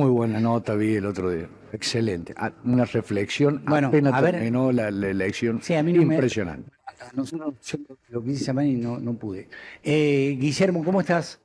[0.00, 1.46] Muy buena nota vi el otro día.
[1.74, 2.32] Excelente.
[2.34, 3.62] Ah, Una reflexión.
[3.66, 4.32] Bueno, apenas a ver.
[4.36, 5.60] terminó la, la elección.
[5.60, 6.70] Sí, a mí no me- Impresionante.
[6.86, 9.50] A nosotros, yo lo quise llamar y no, no pude.
[9.82, 11.38] Eh, Guillermo, ¿cómo estás?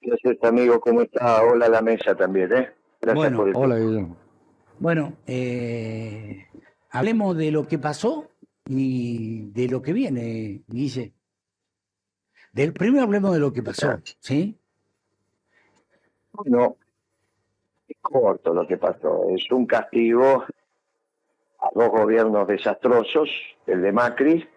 [0.00, 0.78] Gracias, amigo.
[0.78, 1.42] ¿Cómo está?
[1.42, 2.68] Hola a la mesa también, ¿eh?
[3.00, 4.16] Gracias Bueno, por el Hola, Guillermo.
[4.78, 6.46] Bueno, eh,
[6.90, 8.30] hablemos de lo que pasó
[8.66, 11.14] y de lo que viene, Guille.
[12.52, 14.56] Del primero hablemos de lo que pasó, ¿sí?
[16.30, 16.76] Bueno,
[18.00, 19.26] corto lo que pasó.
[19.30, 20.44] Es un castigo
[21.60, 23.28] a dos gobiernos desastrosos,
[23.66, 24.48] el de Macri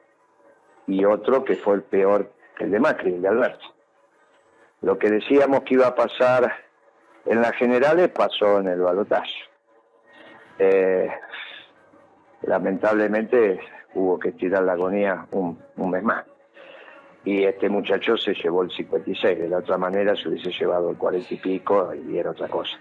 [0.87, 3.65] y otro que fue el peor el de Macri, el de Alberto.
[4.81, 6.51] Lo que decíamos que iba a pasar
[7.25, 9.33] en las generales pasó en el balotaje.
[10.59, 11.09] Eh,
[12.43, 13.59] lamentablemente
[13.95, 16.25] hubo que estirar la agonía un, un mes más.
[17.25, 20.97] Y este muchacho se llevó el 56, de la otra manera se hubiese llevado el
[20.97, 22.77] 40 y pico y era otra cosa.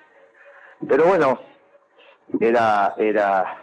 [0.88, 1.38] Pero bueno,
[2.40, 3.58] era, era,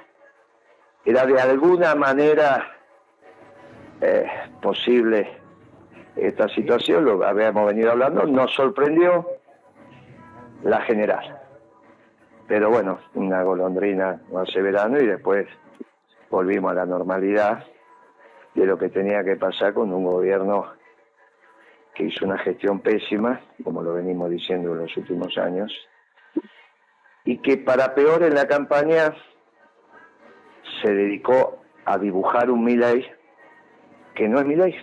[1.05, 2.71] era de alguna manera
[4.01, 4.27] eh,
[4.61, 5.37] posible
[6.15, 9.27] esta situación, lo habíamos venido hablando, nos sorprendió
[10.63, 11.39] la general.
[12.47, 15.47] Pero bueno, una golondrina no hace verano y después
[16.29, 17.65] volvimos a la normalidad
[18.55, 20.73] de lo que tenía que pasar con un gobierno
[21.93, 25.71] que hizo una gestión pésima, como lo venimos diciendo en los últimos años,
[27.29, 29.13] y que para peor en la campaña
[30.81, 33.05] se dedicó a dibujar un Milei
[34.15, 34.75] que no es Milei.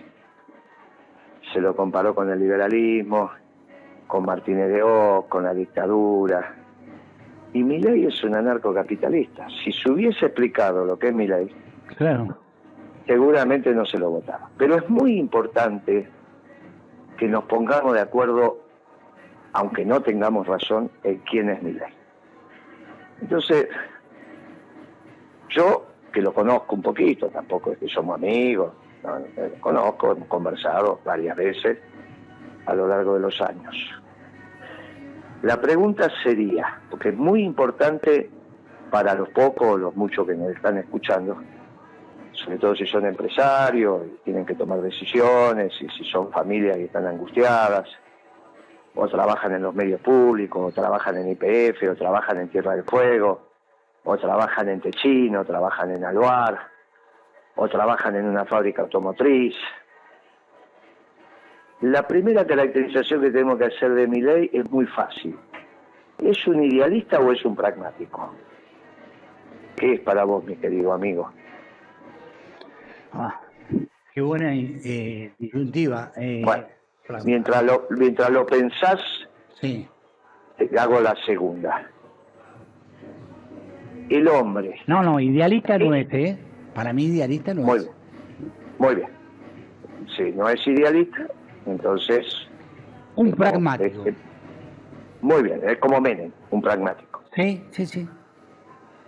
[1.51, 3.31] Se lo comparó con el liberalismo,
[4.07, 6.55] con Martínez de Oz, con la dictadura.
[7.51, 9.47] Y Milei es un anarcocapitalista.
[9.61, 11.53] Si se hubiese explicado lo que es Milei,
[11.97, 12.37] Claro.
[13.05, 14.49] seguramente no se lo votaba.
[14.57, 16.07] Pero es muy importante
[17.17, 18.59] que nos pongamos de acuerdo,
[19.51, 21.96] aunque no tengamos razón, en quién es Milei.
[23.21, 23.67] Entonces,
[25.49, 28.73] yo que lo conozco un poquito, tampoco es que somos amigos,
[29.03, 31.77] no, eh, lo conozco, hemos conversado varias veces
[32.65, 33.75] a lo largo de los años.
[35.43, 38.29] La pregunta sería, porque es muy importante
[38.89, 41.37] para los pocos los muchos que nos están escuchando,
[42.31, 46.85] sobre todo si son empresarios y tienen que tomar decisiones, y si son familias que
[46.85, 47.87] están angustiadas,
[48.97, 52.83] o trabajan en los medios públicos, o trabajan en IPF, o trabajan en Tierra del
[52.83, 53.47] Fuego,
[54.03, 56.57] o trabajan en Techino, o trabajan en Aluar,
[57.55, 59.55] o trabajan en una fábrica automotriz.
[61.81, 65.37] La primera caracterización que tenemos que hacer de mi ley es muy fácil.
[66.23, 68.33] ¿Es un idealista o es un pragmático?
[69.75, 71.31] ¿Qué es para vos, mi querido amigo?
[73.13, 73.39] Ah,
[74.11, 76.11] qué buena eh, disyuntiva.
[76.15, 76.65] eh, Bueno,
[77.23, 78.99] Mientras lo, mientras lo pensás,
[79.61, 79.87] Sí.
[80.77, 81.89] hago la segunda.
[84.09, 86.37] El hombre, No, no, idealista no es, ¿eh?
[86.73, 87.83] Para mí idealista no muy es.
[87.83, 87.95] bien,
[88.77, 89.09] muy bien.
[90.15, 91.27] Si no es idealista,
[91.65, 92.25] entonces...
[93.15, 94.05] Un pragmático.
[94.05, 94.15] es-
[95.21, 97.23] muy bien, es como Menem, un pragmático.
[97.35, 98.07] Sí, sí, sí.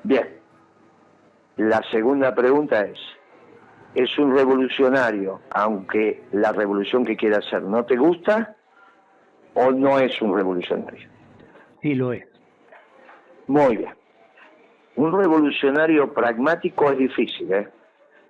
[0.04, 0.28] Bien.
[1.58, 2.98] La segunda pregunta es,
[3.96, 8.56] ¿es un revolucionario aunque la revolución que quiere hacer no te gusta
[9.54, 11.10] o no es un revolucionario?
[11.82, 12.26] Sí lo es.
[13.48, 13.94] Muy bien.
[14.96, 17.68] Un revolucionario pragmático es difícil, ¿eh?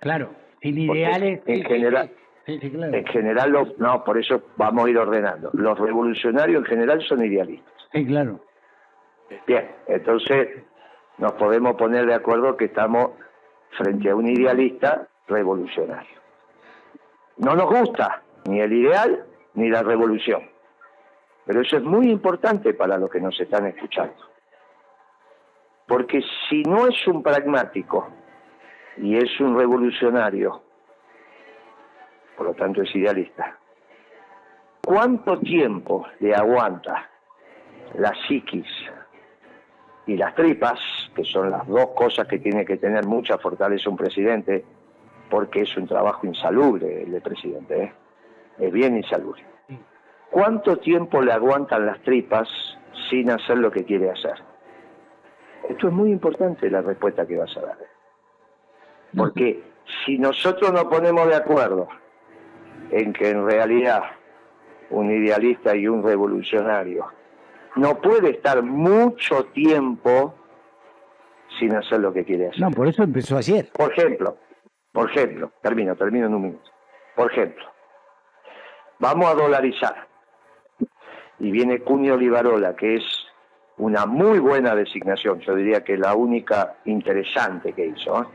[0.00, 0.30] Claro.
[0.62, 1.42] Sin Porque ideales.
[1.46, 2.14] en sí, general- sí.
[2.46, 2.94] Sí, sí, claro.
[2.94, 5.50] En general, los, no, por eso vamos a ir ordenando.
[5.52, 7.72] Los revolucionarios en general son idealistas.
[7.92, 8.40] Sí, claro.
[9.46, 10.48] Bien, entonces
[11.18, 13.10] nos podemos poner de acuerdo que estamos
[13.76, 16.20] frente a un idealista revolucionario.
[17.38, 19.24] No nos gusta ni el ideal
[19.54, 20.42] ni la revolución,
[21.46, 24.28] pero eso es muy importante para los que nos están escuchando.
[25.86, 28.08] Porque si no es un pragmático
[28.98, 30.62] y es un revolucionario,
[32.36, 33.58] por lo tanto es idealista,
[34.84, 37.08] ¿cuánto tiempo le aguanta
[37.94, 38.68] la psiquis
[40.06, 40.80] y las tripas,
[41.14, 44.64] que son las dos cosas que tiene que tener mucha fortaleza un presidente,
[45.30, 47.92] porque es un trabajo insalubre el de presidente, ¿eh?
[48.58, 49.42] es bien insalubre.
[50.30, 52.48] ¿Cuánto tiempo le aguantan las tripas
[53.08, 54.34] sin hacer lo que quiere hacer?
[55.68, 57.78] Esto es muy importante la respuesta que vas a dar.
[59.16, 59.62] Porque
[60.04, 61.88] si nosotros nos ponemos de acuerdo
[62.90, 64.02] en que en realidad
[64.90, 67.06] un idealista y un revolucionario
[67.76, 70.34] no puede estar mucho tiempo
[71.58, 72.60] sin hacer lo que quiere hacer.
[72.60, 73.68] No, por eso empezó ayer.
[73.72, 74.36] Por ejemplo,
[74.92, 76.70] por ejemplo, termino, termino en un minuto.
[77.14, 77.64] Por ejemplo,
[78.98, 80.08] vamos a dolarizar.
[81.38, 83.04] Y viene Cunio Olivarola, que es
[83.78, 88.22] una muy buena designación, yo diría que la única interesante que hizo.
[88.22, 88.26] ¿eh?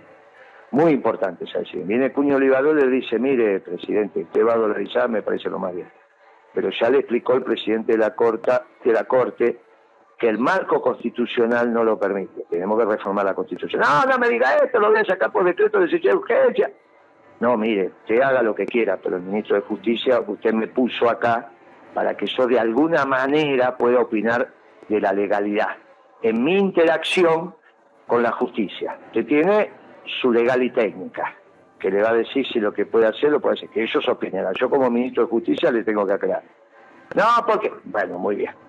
[0.72, 1.88] Muy importante esa decisión.
[1.88, 5.60] Viene Cuño Olivador y le dice, mire, presidente, usted va a dolarizar, me parece lo
[5.60, 5.90] más bien.
[6.54, 9.60] Pero ya le explicó el presidente de la, corta, de la Corte
[10.26, 12.46] que el marco constitucional no lo permite.
[12.50, 13.80] Tenemos que reformar la Constitución.
[13.80, 16.72] No, no me diga esto, lo voy a sacar por decreto de de urgencia.
[17.40, 21.08] No, mire, usted haga lo que quiera, pero el ministro de Justicia, usted me puso
[21.08, 21.52] acá
[21.94, 24.52] para que yo de alguna manera pueda opinar
[24.90, 25.78] de la legalidad
[26.24, 27.54] en mi interacción
[28.08, 28.98] con la justicia.
[29.06, 29.70] Usted tiene
[30.22, 31.36] su legal y técnica,
[31.78, 34.10] que le va a decir si lo que puede hacer lo puede hacer, que ellos
[34.10, 34.56] opinarán.
[34.60, 36.42] Yo como ministro de Justicia le tengo que aclarar.
[37.14, 38.65] No, porque, bueno, muy bien.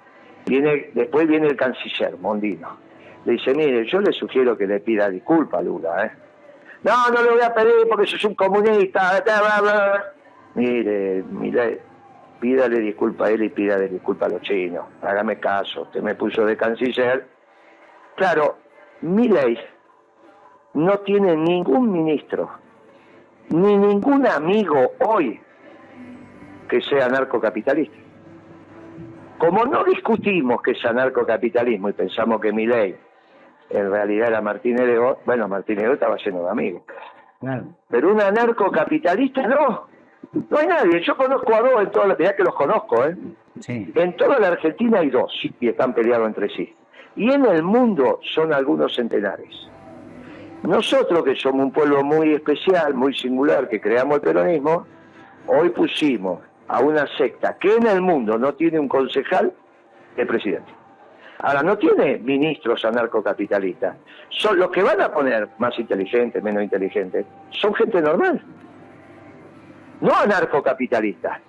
[0.47, 2.79] Viene, después viene el canciller, Mondino.
[3.25, 6.13] Le dice, mire, yo le sugiero que le pida disculpas a Lula, ¿eh?
[6.85, 9.25] No, no le voy a pedir porque soy un comunista.
[10.55, 11.81] Mire, mire,
[12.41, 14.85] pídale disculpa a él y pídale disculpa a los chinos.
[15.03, 17.27] Hágame caso, usted me puso de canciller.
[18.15, 18.59] Claro,
[19.01, 19.59] mi ley
[20.75, 22.51] no tiene ningún ministro,
[23.49, 25.41] ni ningún amigo hoy
[26.69, 28.06] que sea narcocapitalista.
[29.39, 32.97] Como no discutimos que es anarcocapitalismo y pensamos que mi ley
[33.71, 36.83] en realidad era Martínez de bueno, Martínez de estaba lleno de amigos.
[37.89, 39.89] Pero un anarcocapitalista no.
[40.51, 41.01] No hay nadie.
[41.03, 43.17] Yo conozco a dos en toda la que los conozco, ¿eh?
[43.69, 46.75] En toda la Argentina hay dos y están peleados entre sí.
[47.15, 49.69] Y en el mundo son algunos centenares.
[50.63, 54.87] Nosotros, que somos un pueblo muy especial, muy singular, que creamos el peronismo,
[55.47, 59.53] hoy pusimos a una secta que en el mundo no tiene un concejal
[60.17, 60.73] de presidente.
[61.39, 63.97] Ahora, no tiene ministros anarcocapitalistas.
[64.31, 68.43] Son los que van a poner más inteligentes, menos inteligentes, son gente normal.
[70.01, 71.41] No anarcocapitalistas.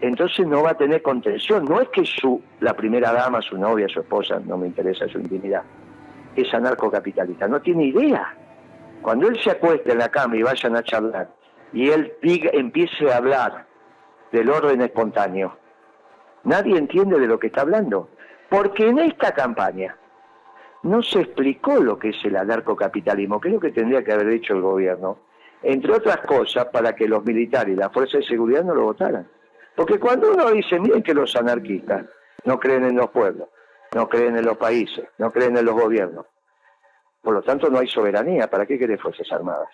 [0.00, 1.64] Entonces no va a tener contención.
[1.64, 5.18] No es que su, la primera dama, su novia, su esposa, no me interesa su
[5.18, 5.62] intimidad,
[6.36, 7.48] es anarcocapitalista.
[7.48, 8.34] No tiene idea.
[9.00, 11.30] Cuando él se acueste en la cama y vayan a charlar,
[11.72, 13.66] y él diga, empiece a hablar
[14.34, 15.56] del orden espontáneo,
[16.42, 18.10] nadie entiende de lo que está hablando.
[18.50, 19.96] Porque en esta campaña
[20.82, 24.28] no se explicó lo que es el anarcocapitalismo, que es lo que tendría que haber
[24.28, 25.18] hecho el gobierno,
[25.62, 29.28] entre otras cosas para que los militares y la fuerza de seguridad no lo votaran.
[29.76, 32.04] Porque cuando uno dice, miren que los anarquistas
[32.44, 33.48] no creen en los pueblos,
[33.94, 36.26] no creen en los países, no creen en los gobiernos,
[37.22, 39.70] por lo tanto no hay soberanía, ¿para qué quieren fuerzas armadas?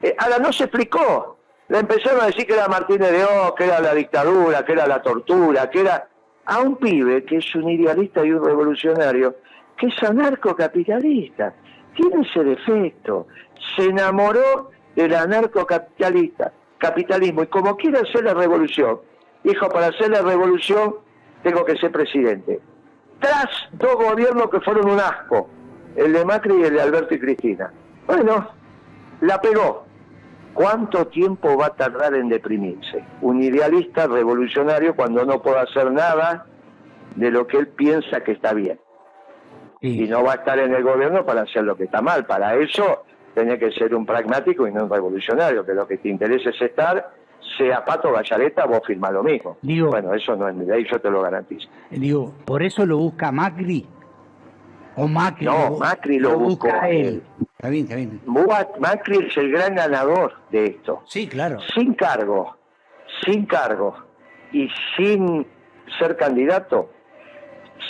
[0.00, 1.39] Eh, ahora no se explicó,
[1.70, 4.88] le empezaron a decir que era Martínez de O, que era la dictadura, que era
[4.88, 6.08] la tortura, que era
[6.44, 9.36] a un pibe que es un idealista y un revolucionario,
[9.78, 11.54] que es anarcocapitalista.
[11.94, 13.28] Tiene ese defecto.
[13.76, 18.98] Se enamoró del anarcocapitalista, capitalismo, y como quiere hacer la revolución,
[19.44, 20.96] dijo, para hacer la revolución
[21.44, 22.60] tengo que ser presidente.
[23.20, 25.48] Tras dos gobiernos que fueron un asco,
[25.94, 27.72] el de Macri y el de Alberto y Cristina.
[28.08, 28.50] Bueno,
[29.20, 29.89] la pegó.
[30.54, 33.04] ¿Cuánto tiempo va a tardar en deprimirse?
[33.22, 36.46] Un idealista revolucionario cuando no puede hacer nada
[37.16, 38.78] de lo que él piensa que está bien.
[39.80, 42.26] Y no va a estar en el gobierno para hacer lo que está mal.
[42.26, 43.04] Para eso
[43.34, 46.60] tiene que ser un pragmático y no un revolucionario, que lo que te interesa es
[46.60, 47.10] estar,
[47.56, 49.56] sea Pato Gallareta, vos firma lo mismo.
[49.62, 51.68] bueno, eso no es mi ley, yo te lo garantizo.
[51.90, 53.86] Digo, por eso lo busca Macri
[54.96, 55.46] o Macri.
[55.46, 57.22] No, Macri lo, busca él.
[57.52, 58.20] Está bien, está bien.
[58.78, 61.02] Macri es el gran ganador de esto.
[61.06, 61.58] Sí, claro.
[61.74, 62.56] Sin cargo,
[63.24, 63.96] sin cargo
[64.52, 65.46] y sin
[65.98, 66.90] ser candidato,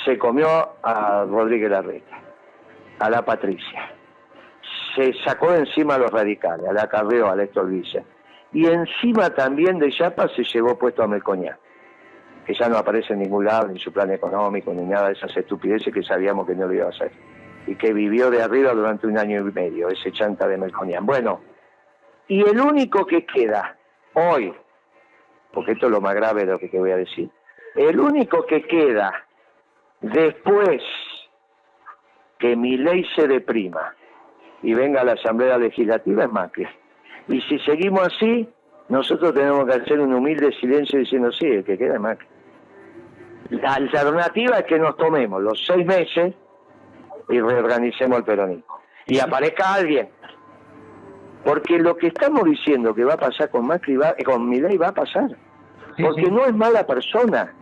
[0.04, 0.48] se comió
[0.82, 2.20] a Rodríguez Larreta,
[2.98, 3.92] a la Patricia.
[4.94, 8.02] Se sacó de encima a los radicales, a la Carreo, a Héctor Villa.
[8.52, 11.58] Y encima también de Chapa se llevó puesto a Melcoñá
[12.46, 15.36] que ya no aparece en ningún lado, ni su plan económico, ni nada de esas
[15.36, 17.12] estupideces que sabíamos que no lo iba a hacer.
[17.66, 21.04] Y que vivió de arriba durante un año y medio, ese chanta de Melconian.
[21.04, 21.40] Bueno,
[22.28, 23.76] y el único que queda
[24.14, 24.54] hoy,
[25.52, 27.30] porque esto es lo más grave de lo que te voy a decir,
[27.74, 29.26] el único que queda
[30.00, 30.82] después
[32.38, 33.94] que mi ley se deprima
[34.62, 36.66] y venga a la Asamblea Legislativa es Macri.
[37.28, 38.48] Y si seguimos así,
[38.90, 42.26] nosotros tenemos que hacer un humilde silencio diciendo, sí, el que queda es Macri.
[43.50, 46.34] La alternativa es que nos tomemos los seis meses
[47.28, 48.80] y reorganicemos el peronismo.
[49.06, 50.08] Y aparezca alguien.
[51.44, 54.88] Porque lo que estamos diciendo que va a pasar con Macri, va, con Milei va
[54.88, 55.36] a pasar.
[55.96, 57.54] Porque no es mala persona.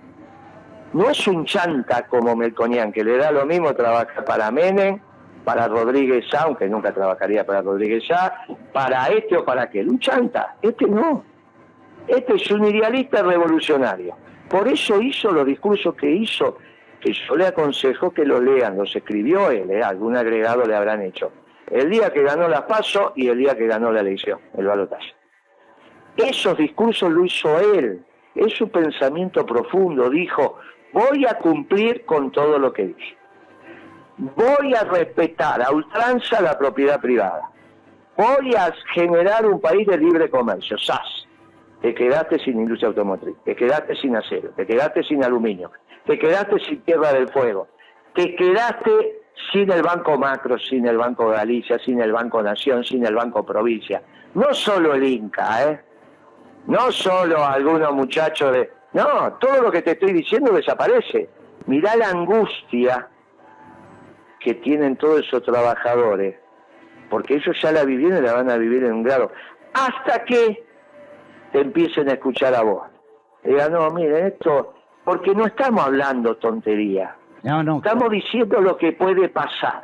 [0.95, 4.99] No es un chanta como Melconian, que le da lo mismo trabajar para Menem,
[5.45, 9.89] para Rodríguez Sá, aunque nunca trabajaría para Rodríguez Sá, para este o para aquel.
[9.89, 10.57] Un chanta.
[10.63, 11.25] Este no.
[12.07, 14.17] Este es un idealista revolucionario
[14.49, 16.57] por eso hizo los discursos que hizo,
[17.01, 19.83] que yo le aconsejo que lo lean, los escribió él, ¿eh?
[19.83, 21.31] algún agregado le habrán hecho.
[21.71, 25.13] El día que ganó la PASO y el día que ganó la elección, el balotaje.
[26.17, 28.03] Esos discursos lo hizo él,
[28.35, 30.59] es su pensamiento profundo, dijo,
[30.95, 33.18] voy a cumplir con todo lo que dije.
[34.19, 37.51] Voy a respetar a ultranza la propiedad privada.
[38.17, 41.29] Voy a generar un país de libre comercio, SAS.
[41.81, 45.71] Te quedaste sin industria automotriz, te quedaste sin acero, te quedaste sin aluminio,
[46.05, 47.69] te quedaste sin Tierra del Fuego,
[48.17, 49.21] te quedaste
[49.53, 53.47] sin el Banco Macro, sin el Banco Galicia, sin el Banco Nación, sin el Banco
[53.47, 54.03] Provincia.
[54.35, 55.81] No solo el Inca, ¿eh?
[56.67, 58.69] No solo algunos muchachos de...
[58.95, 61.31] No, todo lo que te estoy diciendo desaparece.
[61.67, 63.09] Mirá la angustia
[64.41, 66.37] que tienen todos esos trabajadores,
[67.11, 69.33] porque ellos ya la vivieron y la van a vivir en un grado.
[69.75, 70.65] Hasta que
[71.53, 72.85] te empiecen a escuchar a vos.
[73.43, 77.17] Diga, no, miren, esto, porque no estamos hablando tontería.
[77.43, 77.79] No, no.
[77.79, 79.83] Estamos diciendo lo que puede pasar.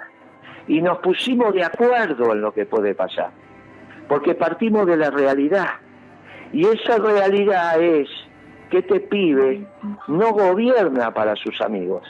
[0.67, 3.31] Y nos pusimos de acuerdo en lo que puede pasar.
[4.09, 5.69] Porque partimos de la realidad.
[6.53, 8.09] Y esa realidad es
[8.71, 9.67] que este pibe
[10.09, 12.03] no gobierna para sus amigos.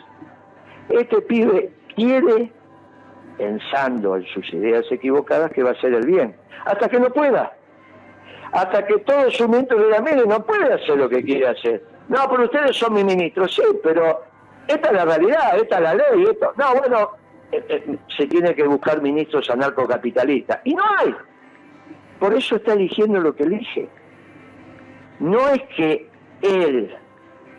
[0.88, 2.52] Este pibe quiere,
[3.38, 6.36] pensando en sus ideas equivocadas, que va a ser el bien.
[6.64, 7.52] Hasta que no pueda.
[8.52, 11.84] Hasta que todo su mente le diga, mire, no puede hacer lo que quiere hacer.
[12.08, 14.22] No, pero ustedes son mi ministro, sí, pero
[14.68, 16.52] esta es la realidad, esta es la ley, esto.
[16.56, 17.10] No, bueno,
[17.52, 20.60] eh, eh, se tiene que buscar ministros anarcocapitalistas.
[20.64, 21.14] Y no hay.
[22.18, 23.88] Por eso está eligiendo lo que elige.
[25.20, 26.08] No es que
[26.42, 26.94] él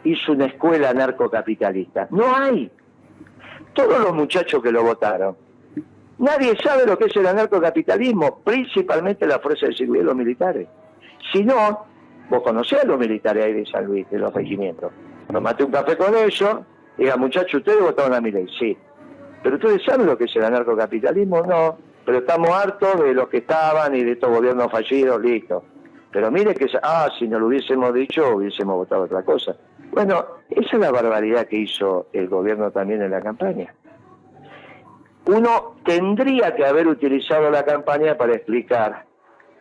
[0.03, 2.07] hizo una escuela anarcocapitalista.
[2.11, 2.71] No hay.
[3.75, 5.35] Todos los muchachos que lo votaron.
[6.17, 10.67] Nadie sabe lo que es el anarcocapitalismo, principalmente la fuerza de seguridad y los militares.
[11.33, 11.85] Si no,
[12.29, 14.91] vos conocés a los militares ahí de San Luis, de los regimientos.
[15.31, 16.59] Tomate un café con ellos,
[16.97, 18.47] diga, muchachos, ¿ustedes votaron a mi ley?
[18.57, 18.77] Sí.
[19.43, 21.41] ¿Pero ustedes saben lo que es el anarcocapitalismo?
[21.43, 21.77] No.
[22.05, 25.65] Pero estamos hartos de los que estaban y de estos gobiernos fallidos, listo.
[26.11, 29.57] Pero mire que, ah, si no lo hubiésemos dicho, hubiésemos votado otra cosa.
[29.91, 33.73] Bueno, esa es la barbaridad que hizo el gobierno también en la campaña.
[35.27, 39.05] Uno tendría que haber utilizado la campaña para explicar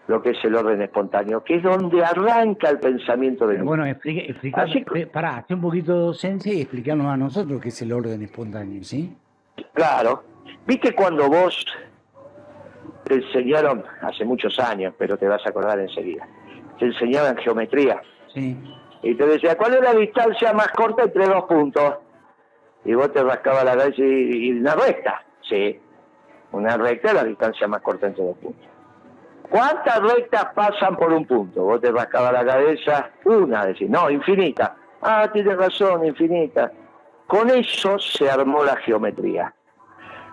[0.07, 4.26] lo que es el orden espontáneo, que es donde arranca el pensamiento del Bueno, explique,
[4.31, 7.81] explica, Así- eh, pará, hace un poquito de docencia y explicarnos a nosotros qué es
[7.81, 9.16] el orden espontáneo, ¿sí?
[9.73, 10.25] Claro.
[10.66, 11.64] ¿Viste cuando vos
[13.04, 16.28] te enseñaron, hace muchos años, pero te vas a acordar enseguida,
[16.78, 18.02] te enseñaban geometría
[18.35, 18.57] Sí.
[19.04, 21.96] Y te decía, ¿cuál es la distancia más corta entre dos puntos?
[22.87, 25.23] Y vos te rascabas la cabeza y, una recta.
[25.42, 25.78] Sí,
[26.52, 28.66] una recta es la distancia más corta entre dos puntos.
[29.50, 31.64] ¿Cuántas rectas pasan por un punto?
[31.64, 34.75] Vos te rascabas la cabeza, una, decís, no, infinita.
[35.02, 36.73] Ah, tienes razón, infinita.
[37.26, 39.54] Con eso se armó la geometría.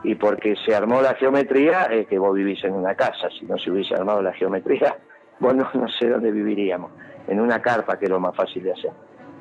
[0.04, 3.30] Y porque se armó la geometría es que vos vivís en una casa.
[3.38, 4.96] Si no se hubiese armado la geometría,
[5.40, 6.92] vos no, no sé dónde viviríamos.
[7.32, 8.92] En una carpa, que es lo más fácil de hacer.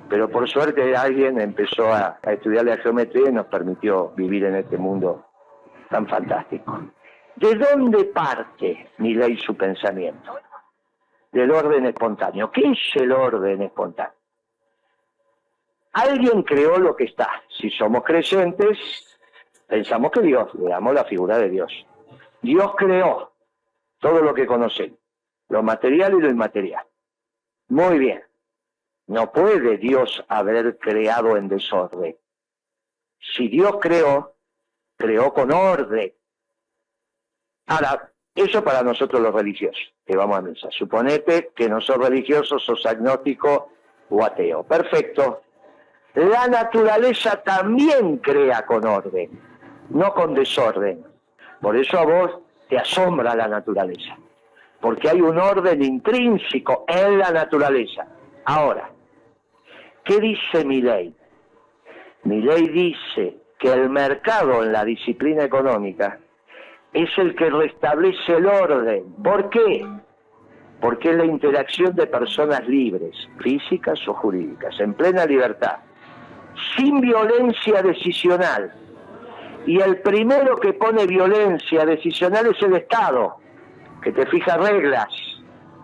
[0.09, 4.79] Pero por suerte alguien empezó a, estudiar la geometría y nos permitió vivir en este
[4.79, 5.27] mundo
[5.89, 6.83] tan fantástico.
[7.35, 10.39] ¿De dónde parte mi ley su pensamiento?
[11.33, 12.53] Del orden espontáneo.
[12.53, 14.15] ¿Qué es el orden espontáneo?
[15.93, 17.43] Alguien creó lo que está.
[17.59, 18.79] Si somos creyentes,
[19.67, 21.73] pensamos que Dios, le damos la figura de Dios.
[22.41, 23.33] Dios creó
[23.99, 25.01] todo lo que conocemos,
[25.49, 26.85] lo material y lo inmaterial.
[27.71, 28.23] Muy bien.
[29.07, 32.17] No puede Dios haber creado en desorden.
[33.35, 34.35] Si Dios creó,
[34.97, 36.13] creó con orden.
[37.67, 40.69] Ahora, eso para nosotros los religiosos, que vamos a misa.
[40.71, 43.73] Suponete que no sos religioso, sos agnóstico
[44.09, 44.65] o ateo.
[44.65, 45.43] Perfecto.
[46.15, 49.31] La naturaleza también crea con orden,
[49.91, 51.05] no con desorden.
[51.61, 54.17] Por eso a vos te asombra la naturaleza,
[54.81, 58.07] porque hay un orden intrínseco en la naturaleza.
[58.45, 58.91] Ahora,
[60.05, 61.15] ¿qué dice mi ley?
[62.25, 66.19] Mi ley dice que el mercado en la disciplina económica
[66.93, 69.15] es el que restablece el orden.
[69.23, 69.87] ¿Por qué?
[70.81, 75.77] Porque es la interacción de personas libres, físicas o jurídicas, en plena libertad,
[76.77, 78.73] sin violencia decisional.
[79.67, 83.40] Y el primero que pone violencia decisional es el Estado,
[84.03, 85.09] que te fija reglas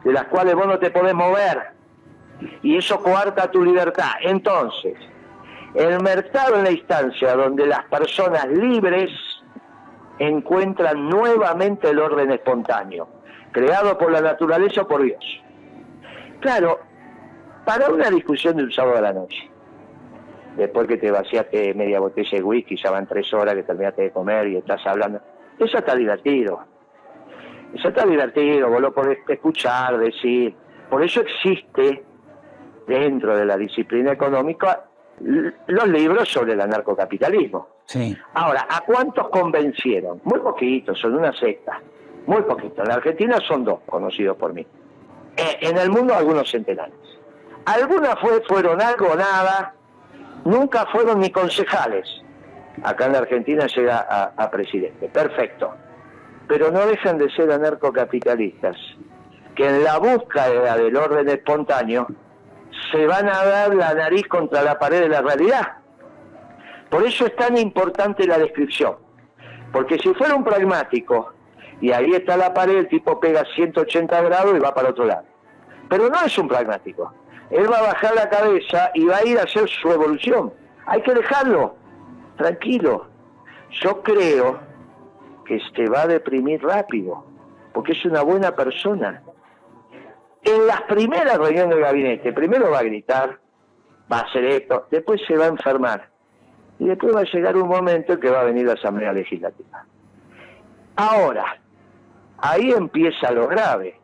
[0.04, 1.72] de las cuales vos no te podés mover.
[2.62, 4.12] Y eso coarta tu libertad.
[4.22, 4.96] Entonces,
[5.74, 9.10] el mercado es la instancia donde las personas libres
[10.18, 13.08] encuentran nuevamente el orden espontáneo,
[13.52, 15.42] creado por la naturaleza o por Dios.
[16.40, 16.80] Claro,
[17.64, 19.50] para una discusión de sábado a la noche,
[20.56, 24.10] después que te vaciaste media botella de whisky, ya van tres horas que terminaste de
[24.12, 25.20] comer y estás hablando.
[25.58, 26.75] Eso está divertido.
[27.76, 30.54] Eso está divertido, vos lo podés escuchar, decir.
[30.88, 32.02] Por eso existe
[32.86, 34.84] dentro de la disciplina económica
[35.20, 37.68] los libros sobre el anarcocapitalismo.
[37.84, 38.16] Sí.
[38.32, 40.22] Ahora, ¿a cuántos convencieron?
[40.24, 41.80] Muy poquitos, son una secta.
[42.26, 42.78] Muy poquitos.
[42.78, 44.66] En la Argentina son dos, conocidos por mí.
[45.36, 46.94] Eh, en el mundo algunos centenares.
[47.66, 49.74] Algunas fue, fueron algo, nada,
[50.44, 52.08] nunca fueron ni concejales.
[52.82, 55.08] Acá en la Argentina llega a, a presidente.
[55.08, 55.74] Perfecto.
[56.48, 58.76] Pero no dejan de ser anarcocapitalistas,
[59.54, 62.06] que en la búsqueda del orden espontáneo
[62.92, 65.78] se van a dar la nariz contra la pared de la realidad.
[66.90, 68.96] Por eso es tan importante la descripción.
[69.72, 71.32] Porque si fuera un pragmático,
[71.80, 75.24] y ahí está la pared, el tipo pega 180 grados y va para otro lado.
[75.88, 77.12] Pero no es un pragmático.
[77.50, 80.52] Él va a bajar la cabeza y va a ir a hacer su evolución.
[80.86, 81.76] Hay que dejarlo,
[82.36, 83.06] tranquilo.
[83.70, 84.60] Yo creo
[85.46, 87.24] que se va a deprimir rápido,
[87.72, 89.22] porque es una buena persona.
[90.42, 93.38] En las primeras reuniones del gabinete, primero va a gritar,
[94.10, 96.08] va a hacer esto, después se va a enfermar.
[96.78, 99.86] Y después va a llegar un momento en que va a venir la Asamblea Legislativa.
[100.96, 101.58] Ahora,
[102.38, 103.98] ahí empieza lo grave.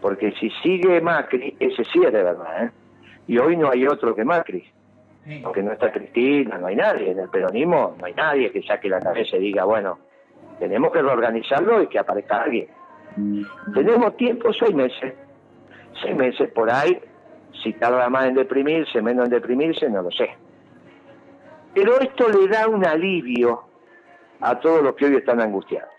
[0.00, 2.70] Porque si sigue Macri, ese sí es de verdad, ¿eh?
[3.26, 4.70] Y hoy no hay otro que Macri.
[5.42, 7.12] Porque no está Cristina, no hay nadie.
[7.12, 9.98] En el peronismo no hay nadie que saque la cabeza y diga, bueno,
[10.58, 12.68] tenemos que reorganizarlo y que aparezca alguien.
[13.72, 15.14] Tenemos tiempo, seis meses.
[16.02, 17.00] Seis meses por ahí.
[17.62, 20.30] Si tarda más en deprimirse, menos en deprimirse, no lo sé.
[21.72, 23.64] Pero esto le da un alivio
[24.40, 25.90] a todos los que hoy están angustiados.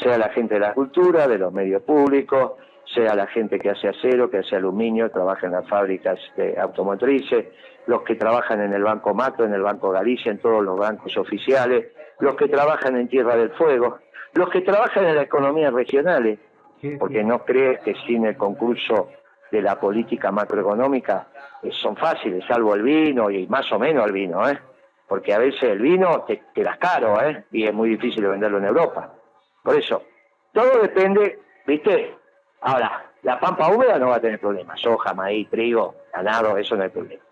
[0.00, 2.52] Sea la gente de la cultura, de los medios públicos,
[2.94, 7.46] sea la gente que hace acero, que hace aluminio, trabaja en las fábricas de automotrices,
[7.86, 11.16] los que trabajan en el Banco Macro, en el Banco Galicia, en todos los bancos
[11.16, 11.86] oficiales,
[12.20, 13.98] los que trabajan en Tierra del Fuego,
[14.34, 16.38] los que trabajan en la economía regionales,
[16.98, 19.08] porque no crees que sin el concurso
[19.50, 21.28] de la política macroeconómica
[21.62, 24.58] eh, son fáciles, salvo el vino y más o menos el vino, ¿eh?
[25.06, 27.44] porque a veces el vino te queda caro ¿eh?
[27.52, 29.12] y es muy difícil venderlo en Europa.
[29.62, 30.02] Por eso,
[30.52, 32.16] todo depende, ¿viste?
[32.62, 36.84] Ahora, la pampa húmeda no va a tener problemas, soja, maíz, trigo, ganado, eso no
[36.84, 37.22] hay problema.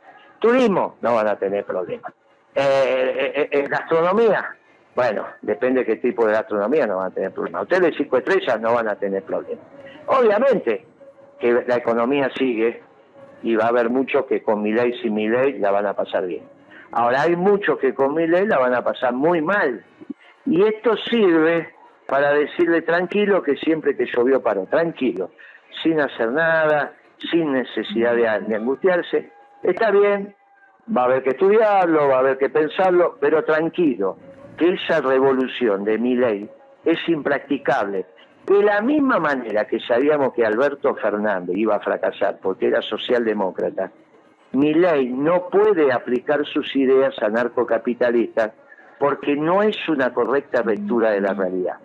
[0.40, 2.12] Turismo, no van a tener problemas.
[2.54, 4.56] Eh, eh, eh, gastronomía,
[4.96, 7.62] bueno, depende de qué tipo de gastronomía no van a tener problemas.
[7.62, 9.64] Hoteles cinco estrellas no van a tener problemas.
[10.06, 10.86] Obviamente
[11.38, 12.82] que la economía sigue
[13.42, 15.94] y va a haber muchos que con mi ley sin mi ley la van a
[15.94, 16.42] pasar bien.
[16.92, 19.84] Ahora hay muchos que con mi ley la van a pasar muy mal.
[20.44, 21.72] Y esto sirve
[22.06, 25.30] para decirle tranquilo que siempre que llovió paró, tranquilo,
[25.82, 26.94] sin hacer nada,
[27.30, 29.30] sin necesidad de, de angustiarse.
[29.62, 30.34] Está bien,
[30.96, 34.16] va a haber que estudiarlo, va a haber que pensarlo, pero tranquilo,
[34.56, 36.48] que esa revolución de mi ley
[36.84, 38.06] es impracticable.
[38.46, 43.92] De la misma manera que sabíamos que Alberto Fernández iba a fracasar porque era socialdemócrata,
[44.52, 48.52] mi ley no puede aplicar sus ideas anarcocapitalistas
[48.98, 51.76] porque no es una correcta lectura de la realidad.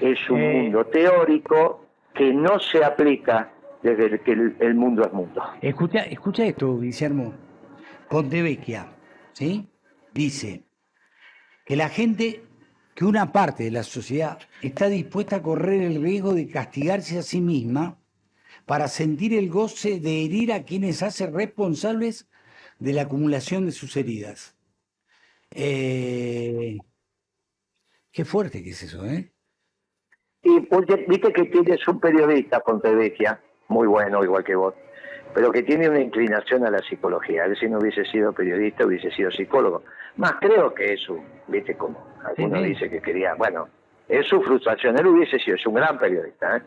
[0.00, 3.51] Es un mundo teórico que no se aplica
[3.82, 5.42] desde que el, el mundo es mundo.
[5.60, 7.34] Escucha, escucha esto, Guillermo.
[8.08, 8.92] Pontevecchia,
[9.32, 9.68] ¿sí?
[10.12, 10.64] Dice
[11.64, 12.44] que la gente,
[12.94, 17.22] que una parte de la sociedad está dispuesta a correr el riesgo de castigarse a
[17.22, 17.98] sí misma
[18.66, 22.28] para sentir el goce de herir a quienes hace responsables
[22.78, 24.56] de la acumulación de sus heridas.
[25.50, 26.78] Eh,
[28.10, 29.32] qué fuerte que es eso, ¿eh?
[30.42, 33.40] Y porque viste que tienes un periodista, Pontevecchia,
[33.72, 34.74] muy bueno, igual que vos,
[35.34, 37.44] pero que tiene una inclinación a la psicología.
[37.44, 39.82] Él si no hubiese sido periodista, hubiese sido psicólogo.
[40.16, 42.68] Más creo que es un, viste como alguno Sí, sí.
[42.68, 43.68] dice que quería, bueno,
[44.08, 44.98] es su frustración.
[44.98, 46.62] Él hubiese sido, es un gran periodista, ¿eh?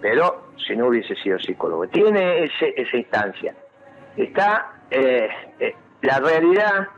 [0.00, 1.86] pero si no hubiese sido psicólogo.
[1.88, 3.54] Tiene ese, esa instancia.
[4.16, 6.88] Está, eh, eh, la realidad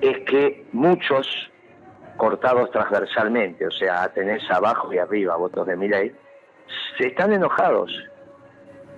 [0.00, 1.50] es que muchos
[2.16, 6.12] cortados transversalmente, o sea, tenés abajo y arriba votos de Milei,
[6.98, 7.90] se están enojados.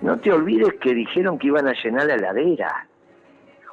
[0.03, 2.89] No te olvides que dijeron que iban a llenar la heladera.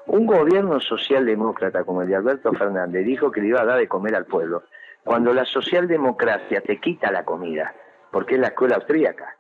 [0.07, 3.87] Un gobierno socialdemócrata como el de Alberto Fernández dijo que le iba a dar de
[3.87, 4.63] comer al pueblo.
[5.03, 7.73] Cuando la socialdemocracia te quita la comida,
[8.11, 9.35] porque es la escuela austríaca.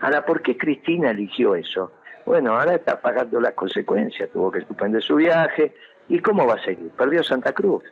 [0.00, 1.92] Ahora, ¿por qué Cristina eligió eso?
[2.24, 5.74] Bueno, ahora está pagando las consecuencias, tuvo que suspender su viaje.
[6.08, 6.90] ¿Y cómo va a seguir?
[6.90, 7.84] Perdió Santa Cruz.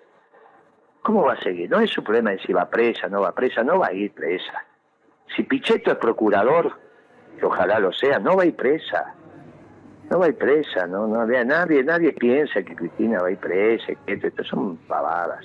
[1.02, 1.70] ¿Cómo va a seguir?
[1.70, 4.12] No es su problema de si va presa, no va presa, no va a ir
[4.12, 4.64] presa.
[5.34, 6.72] Si Pichetto es procurador,
[7.38, 9.14] que ojalá lo sea, no va a ir presa.
[10.10, 13.38] no va a ir presa, no, no, nadie, nadie piensa que Cristina va a ir
[13.38, 15.44] presa, que esto, esto son pavadas.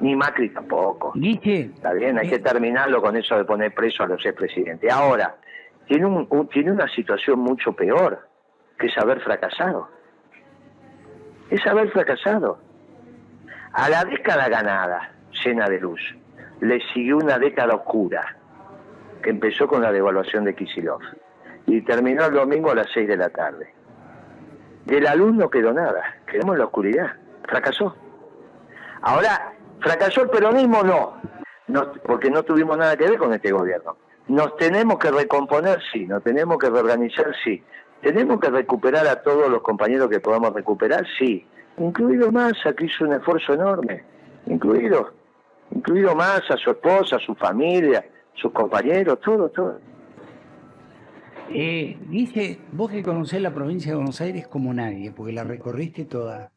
[0.00, 1.12] Ni Macri tampoco.
[1.76, 4.92] Está bien, hay que terminarlo con eso de poner preso a los expresidentes.
[4.92, 5.36] Ahora,
[5.86, 8.28] tiene, un, tiene una situación mucho peor,
[8.78, 9.88] que es haber fracasado.
[11.50, 12.58] Es haber fracasado.
[13.72, 15.12] A la década ganada,
[15.44, 16.00] llena de luz,
[16.60, 18.36] le siguió una década oscura,
[19.22, 21.00] que empezó con la devaluación de Kisilov
[21.66, 23.72] y terminó el domingo a las 6 de la tarde.
[24.84, 27.12] De la no quedó nada, quedamos en la oscuridad,
[27.48, 27.94] fracasó.
[29.02, 30.82] Ahora, ¿fracasó el peronismo?
[30.82, 31.20] No,
[31.68, 33.96] no, porque no tuvimos nada que ver con este gobierno.
[34.28, 37.62] Nos tenemos que recomponer, sí, nos tenemos que reorganizar, sí.
[38.00, 41.46] Tenemos que recuperar a todos los compañeros que podamos recuperar, sí.
[41.78, 44.04] Incluido Massa, que hizo un esfuerzo enorme.
[44.46, 45.12] Incluido.
[45.70, 49.78] Incluido Massa, su esposa, su familia, sus compañeros, todo, todo.
[51.54, 56.04] Eh, dice, vos que conocés la provincia de Buenos Aires como nadie, porque la recorriste
[56.04, 56.50] toda.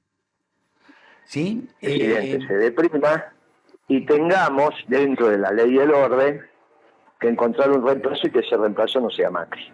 [1.25, 1.67] ¿Sí?
[1.81, 3.33] Eh, se deprima
[3.87, 6.41] y tengamos dentro de la ley y el orden
[7.19, 9.71] que encontrar un reemplazo y que ese reemplazo no sea Macri.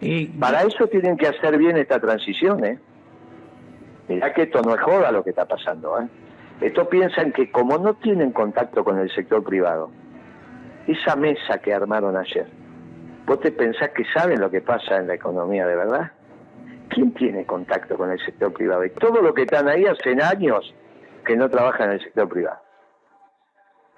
[0.00, 2.78] Eh, Para eso tienen que hacer bien esta transición, ¿eh?
[4.08, 6.08] Mirá que esto no es joda lo que está pasando, ¿eh?
[6.60, 9.90] Esto piensan que como no tienen contacto con el sector privado,
[10.86, 12.48] esa mesa que armaron ayer,
[13.28, 16.12] ¿Vos te pensás que saben lo que pasa en la economía de verdad?
[16.88, 18.86] ¿Quién tiene contacto con el sector privado?
[18.86, 20.74] Y todo lo que están ahí hace años
[21.26, 22.58] que no trabajan en el sector privado.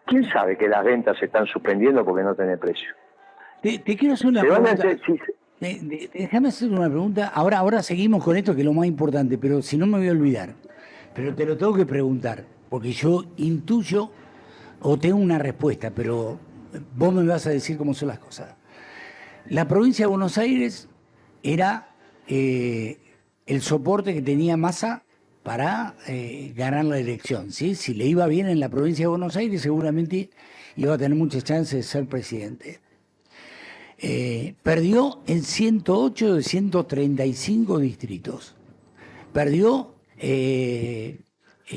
[0.06, 2.88] ¿Quién sabe que las ventas se están suspendiendo porque no tienen precio?
[3.62, 4.88] Te, quiero hacer una pregunta.
[5.60, 7.30] déjame hacer una pregunta.
[7.32, 10.08] Ahora, ahora seguimos con esto que es lo más importante, pero si no me voy
[10.08, 10.54] a olvidar.
[11.14, 14.10] Pero te lo tengo que preguntar, porque yo intuyo
[14.82, 16.36] o tengo una respuesta, pero
[16.96, 18.59] vos me vas a decir cómo son las cosas.
[19.48, 20.88] La provincia de Buenos Aires
[21.42, 21.94] era
[22.28, 22.98] eh,
[23.46, 25.04] el soporte que tenía Massa
[25.42, 27.50] para eh, ganar la elección.
[27.50, 27.74] ¿sí?
[27.74, 30.30] Si le iba bien en la provincia de Buenos Aires, seguramente
[30.76, 32.80] iba a tener muchas chances de ser presidente.
[33.98, 38.56] Eh, perdió en 108 de 135 distritos.
[39.32, 41.18] Perdió en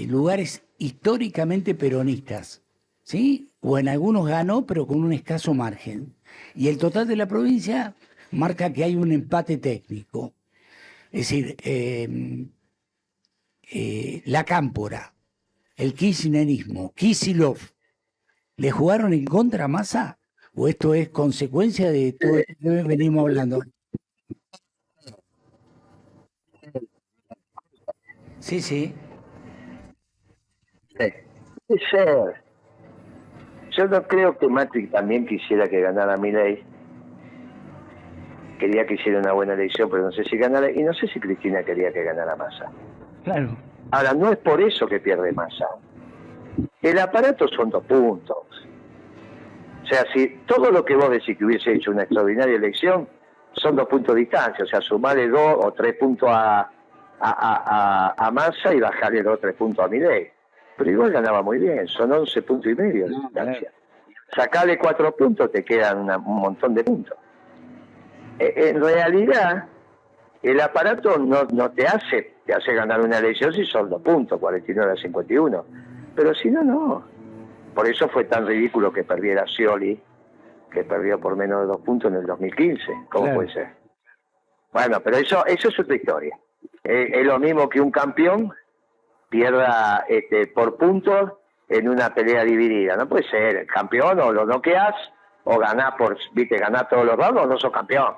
[0.09, 2.61] lugares históricamente peronistas.
[3.03, 3.51] ¿sí?
[3.61, 6.13] O en algunos ganó, pero con un escaso margen.
[6.55, 7.95] Y el total de la provincia
[8.31, 10.33] marca que hay un empate técnico.
[11.11, 12.47] Es decir, eh,
[13.71, 15.13] eh, la cámpora,
[15.75, 17.57] el kirchnerismo, Kisilov,
[18.57, 20.19] ¿le jugaron en contra a Massa?
[20.55, 23.61] ¿O esto es consecuencia de todo lo que venimos hablando?
[28.39, 28.93] Sí, sí.
[30.99, 31.77] Sí.
[31.89, 32.42] ser.
[33.75, 36.63] Yo no creo que Macri también quisiera que ganara ley.
[38.59, 40.71] Quería que hiciera una buena elección, pero no sé si ganara.
[40.71, 42.71] Y no sé si Cristina quería que ganara Massa.
[43.23, 43.57] Claro.
[43.91, 45.67] Ahora, no es por eso que pierde Massa.
[46.81, 48.37] El aparato son dos puntos.
[49.83, 53.07] O sea, si todo lo que vos decís que hubiese hecho una extraordinaria elección,
[53.53, 54.63] son dos puntos de distancia.
[54.63, 56.69] O sea, sumarle dos o tres puntos a, a,
[57.19, 60.32] a, a Massa y bajarle dos o tres puntos a ley
[60.77, 63.71] pero igual ganaba muy bien, son 11 puntos y medio de distancia.
[64.35, 67.17] Sacale cuatro puntos, te quedan un montón de puntos.
[68.39, 69.65] E, en realidad,
[70.41, 74.39] el aparato no, no te hace te hace ganar una elección si son dos puntos,
[74.39, 75.65] 49 a 51.
[76.15, 77.03] Pero si no, no.
[77.73, 79.99] Por eso fue tan ridículo que perdiera Scioli,
[80.71, 82.83] que perdió por menos de dos puntos en el 2015.
[83.09, 83.69] ¿Cómo puede ser?
[84.71, 86.37] Bueno, pero eso, eso es otra historia.
[86.83, 88.53] es lo mismo que un campeón
[89.33, 91.31] pierda este, por puntos
[91.67, 92.95] en una pelea dividida.
[92.95, 94.93] No puede ser, campeón o lo noqueas
[95.43, 98.13] o ganás por, viste, ganás todos los rounds o no sos campeón.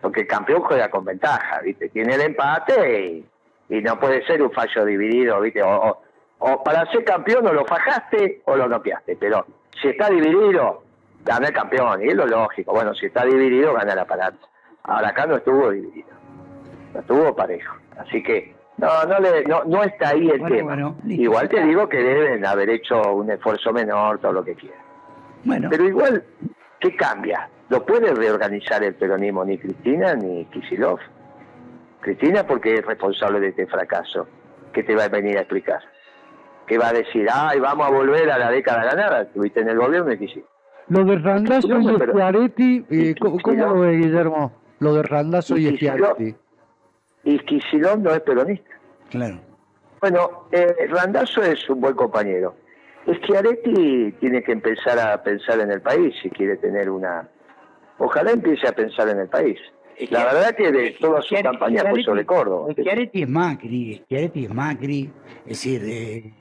[0.00, 3.24] Porque el campeón juega con ventaja, viste, tiene el empate
[3.68, 6.00] y, no puede ser un fallo dividido, viste, o,
[6.38, 9.44] o, para ser campeón o lo fajaste o lo noqueaste, pero
[9.80, 10.84] si está dividido,
[11.24, 12.72] gana el campeón, y es lo lógico.
[12.72, 14.48] Bueno, si está dividido, gana el aparato.
[14.84, 16.10] Ahora acá no estuvo dividido,
[16.94, 17.76] no estuvo parejo.
[17.98, 20.94] Así que no, no, le, no, no está ahí el tema.
[21.06, 24.80] igual te digo que deben haber hecho un esfuerzo menor, todo lo que quieran.
[25.44, 25.68] Bueno.
[25.70, 26.24] Pero igual,
[26.80, 27.48] ¿qué cambia?
[27.68, 30.98] ¿Lo puede reorganizar el peronismo ni Cristina ni Kisilov?
[32.00, 34.26] Cristina porque es responsable de este fracaso.
[34.72, 35.80] ¿Qué te va a venir a explicar?
[36.66, 37.28] ¿Qué va a decir?
[37.32, 39.22] Ay, vamos a volver a la década ganada.
[39.22, 40.48] Estuviste en el gobierno y Kisilov.
[40.88, 44.52] Lo de Randazzo y Schiaretti, eh, ¿cómo, lo ve Guillermo?
[44.80, 46.34] Lo de Randazzo y Schiaretti
[47.24, 48.69] y Kicillof no es peronista.
[49.10, 49.38] Claro.
[50.00, 52.54] Bueno, eh, Randazzo es un buen compañero.
[53.06, 57.28] Schiaretti tiene que empezar a pensar en el país si quiere tener una...
[57.98, 59.58] Ojalá empiece a pensar en el país.
[60.10, 62.72] La verdad que de toda su Schiaretti- campaña fue sobre Córdoba.
[62.72, 65.10] Schiaretti es Macri, Schiaretti es Macri,
[65.42, 66.32] es decir, eh,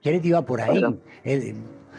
[0.00, 0.80] Schiaretti va por ahí.
[0.80, 0.96] Bueno.
[1.24, 1.54] Eh,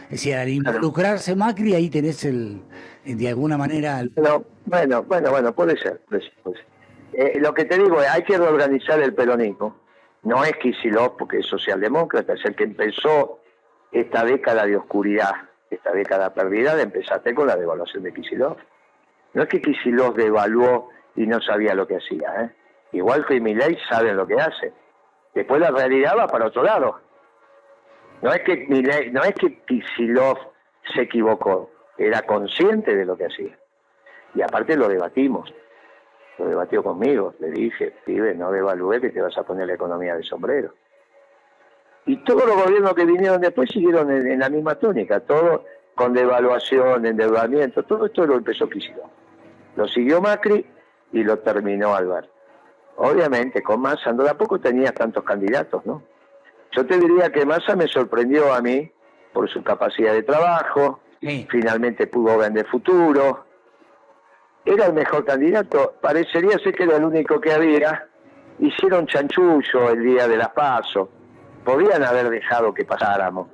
[0.06, 2.60] es decir, al involucrarse Macri, ahí tenés el,
[3.04, 6.00] de alguna manera, el- No, bueno, bueno, bueno, puede ser.
[6.08, 6.66] puede ser, puede ser.
[7.12, 9.76] Eh, lo que te digo es, hay que reorganizar el peronismo.
[10.26, 13.38] No es Kicillof, porque es socialdemócrata, es el que empezó
[13.92, 15.30] esta década de oscuridad,
[15.70, 18.58] esta década perdida, de empezaste con la devaluación de Kicillof.
[19.34, 22.50] No es que Kicillof devaluó y no sabía lo que hacía, ¿eh?
[22.90, 24.72] Igual que Milei saben lo que hace.
[25.32, 27.00] Después la realidad va para otro lado.
[28.20, 30.40] No es que Milei, no es que Kicillof
[30.92, 33.56] se equivocó, era consciente de lo que hacía.
[34.34, 35.54] Y aparte lo debatimos.
[36.38, 37.34] Lo debatió conmigo.
[37.40, 40.74] Le dije, pibe, no devalúe que te vas a poner la economía de sombrero.
[42.04, 46.12] Y todos los gobiernos que vinieron después siguieron en, en la misma tónica, todo con
[46.12, 49.10] devaluación, endeudamiento, todo esto lo empezó Kicillof.
[49.76, 50.64] Lo siguió Macri
[51.12, 52.30] y lo terminó Alberto.
[52.96, 56.02] Obviamente, con Massa no tampoco tenía tantos candidatos, ¿no?
[56.72, 58.90] Yo te diría que Massa me sorprendió a mí
[59.32, 61.46] por su capacidad de trabajo, Sí.
[61.50, 63.45] finalmente pudo vender futuro,
[64.66, 68.08] era el mejor candidato, parecería ser que era el único que había,
[68.58, 71.08] hicieron chanchullo el día de las pasos,
[71.64, 73.48] podían haber dejado que pasáramos,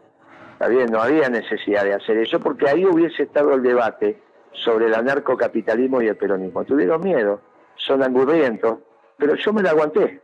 [0.55, 4.19] está bien, no había necesidad de hacer eso, porque ahí hubiese estado el debate
[4.53, 6.65] sobre el anarcocapitalismo y el peronismo.
[6.65, 7.41] Tuvieron miedo,
[7.77, 8.79] son angurrientos,
[9.19, 10.21] pero yo me la aguanté.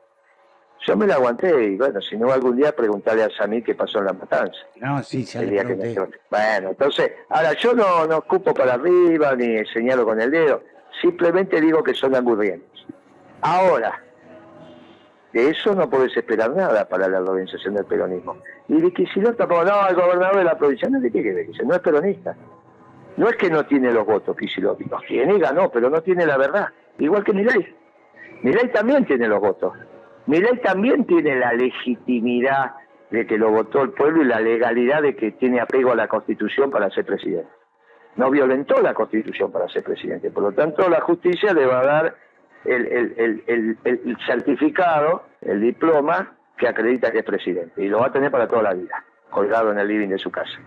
[0.87, 3.99] Yo me la aguanté y bueno, si no algún día preguntarle a Samí qué pasó
[3.99, 4.59] en la matanza.
[4.77, 5.75] No, sí, ya El día que.
[6.31, 10.63] Bueno, entonces, ahora yo no, no escupo para arriba ni señalo con el dedo,
[11.01, 12.87] simplemente digo que son angurrientos.
[13.41, 14.03] Ahora,
[15.33, 18.39] de eso no puedes esperar nada para la organización del peronismo.
[18.69, 21.49] Y de Kicillof tampoco, no, el gobernador de la provincia, no, ¿de qué quiere?
[21.65, 22.37] No es peronista.
[23.17, 26.37] No es que no tiene los votos Kicillof, los tiene ganó, pero no tiene la
[26.37, 26.69] verdad.
[26.99, 27.77] Igual que Milei.
[28.43, 29.75] Milei también tiene los votos.
[30.27, 32.75] Milei también tiene la legitimidad
[33.11, 36.09] de que lo votó el pueblo y la legalidad de que tiene apego a la
[36.09, 37.58] Constitución para ser presidente.
[38.17, 40.31] No violentó la Constitución para ser presidente.
[40.31, 42.17] Por lo tanto, la justicia le va a dar
[42.65, 47.83] el, certificado, el diploma que acredita que es presidente.
[47.83, 50.31] Y lo va a tener para toda la vida, colgado en el living de su
[50.31, 50.59] casa.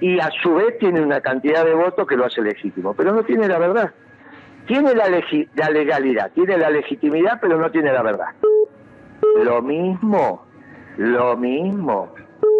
[0.00, 3.22] Y a su vez tiene una cantidad de votos que lo hace legítimo, pero no
[3.24, 3.92] tiene la verdad.
[4.66, 8.28] Tiene la, la legalidad, tiene la legitimidad, pero no tiene la verdad.
[9.42, 10.44] Lo mismo,
[10.96, 12.14] lo mismo,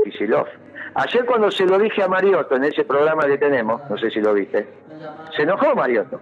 [0.04, 0.48] Kicillof.
[0.98, 4.18] Ayer cuando se lo dije a Mariotto en ese programa que tenemos, no sé si
[4.18, 4.66] lo viste,
[5.36, 6.18] se enojó Mariotto.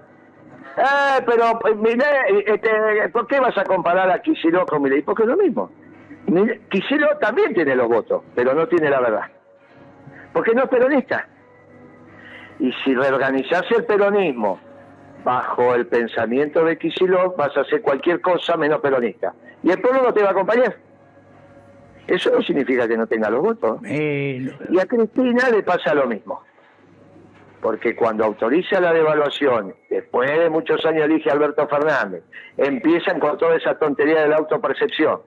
[0.77, 5.03] Eh, pero pues, Milei, este, ¿por qué vas a comparar a Kicillof con Milei?
[5.03, 5.71] Porque es lo mismo.
[6.71, 9.27] Kicillof también tiene los votos, pero no tiene la verdad.
[10.33, 11.29] Porque no es peronista.
[12.59, 14.59] Y si reorganizás el peronismo
[15.23, 19.35] bajo el pensamiento de Kicillof, vas a hacer cualquier cosa menos peronista.
[19.63, 20.75] Y el pueblo no te va a acompañar.
[22.07, 23.81] Eso no significa que no tenga los votos.
[23.85, 26.43] Eh, Y a Cristina le pasa lo mismo.
[27.61, 32.23] Porque cuando autoriza la devaluación, después de muchos años elige a Alberto Fernández,
[32.59, 35.23] empiezan con toda esa tontería de la autopercepción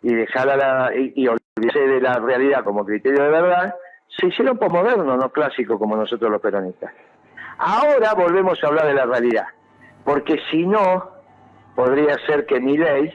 [0.00, 3.74] y dejar a la, y, y olvidarse de la realidad como criterio de verdad,
[4.16, 6.92] se hicieron posmodernos, no clásicos como nosotros los peronistas.
[7.58, 9.46] Ahora volvemos a hablar de la realidad,
[10.04, 11.10] porque si no,
[11.74, 13.12] podría ser que mi ley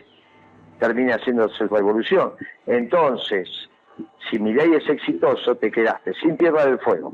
[0.79, 2.33] termine haciendo su revolución.
[2.65, 3.49] Entonces,
[4.29, 7.13] si mi ley es exitoso, te quedaste sin Tierra del Fuego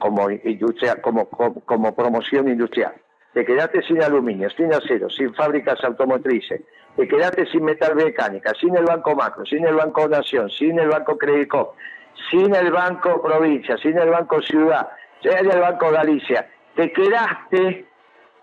[0.00, 2.94] como industria, como, como, promoción industrial.
[3.34, 6.62] Te quedaste sin aluminio, sin acero, sin fábricas automotrices,
[6.96, 10.88] te quedaste sin metal mecánica, sin el Banco Macro, sin el Banco Nación, sin el
[10.88, 11.74] Banco Credicop,
[12.30, 14.88] sin el Banco Provincia, sin el Banco Ciudad,
[15.22, 16.50] sin el Banco Galicia.
[16.74, 17.86] Te quedaste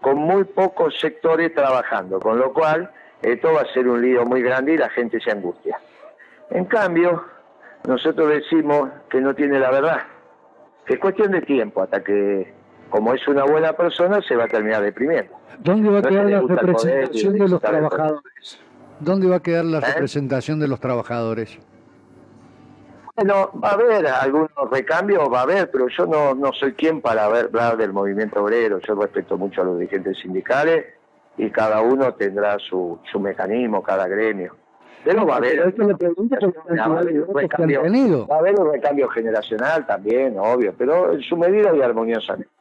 [0.02, 2.90] con muy pocos sectores trabajando, con lo cual
[3.22, 5.80] esto va a ser un lío muy grande y la gente se angustia.
[6.50, 7.24] En cambio,
[7.88, 10.02] nosotros decimos que no tiene la verdad,
[10.86, 12.54] que es cuestión de tiempo hasta que,
[12.90, 15.34] como es una buena persona, se va a terminar deprimiendo.
[15.60, 18.60] ¿Dónde va a No quedar la representación de los trabajadores?
[19.00, 19.82] ¿Dónde va a quedar la ¿Eh?
[19.94, 21.58] representación de los trabajadores?
[23.16, 27.02] Bueno, va a haber algunos recambios, va a haber, pero yo no, no soy quien
[27.02, 28.80] para hablar del movimiento obrero.
[28.80, 30.86] Yo respeto mucho a los dirigentes sindicales
[31.38, 34.56] y cada uno tendrá su, su mecanismo, cada gremio.
[35.04, 38.28] Pero va a haber, Esto va a un recambio, tenido.
[38.28, 42.52] va a haber un recambio generacional también, obvio, pero en su medida y armoniosamente.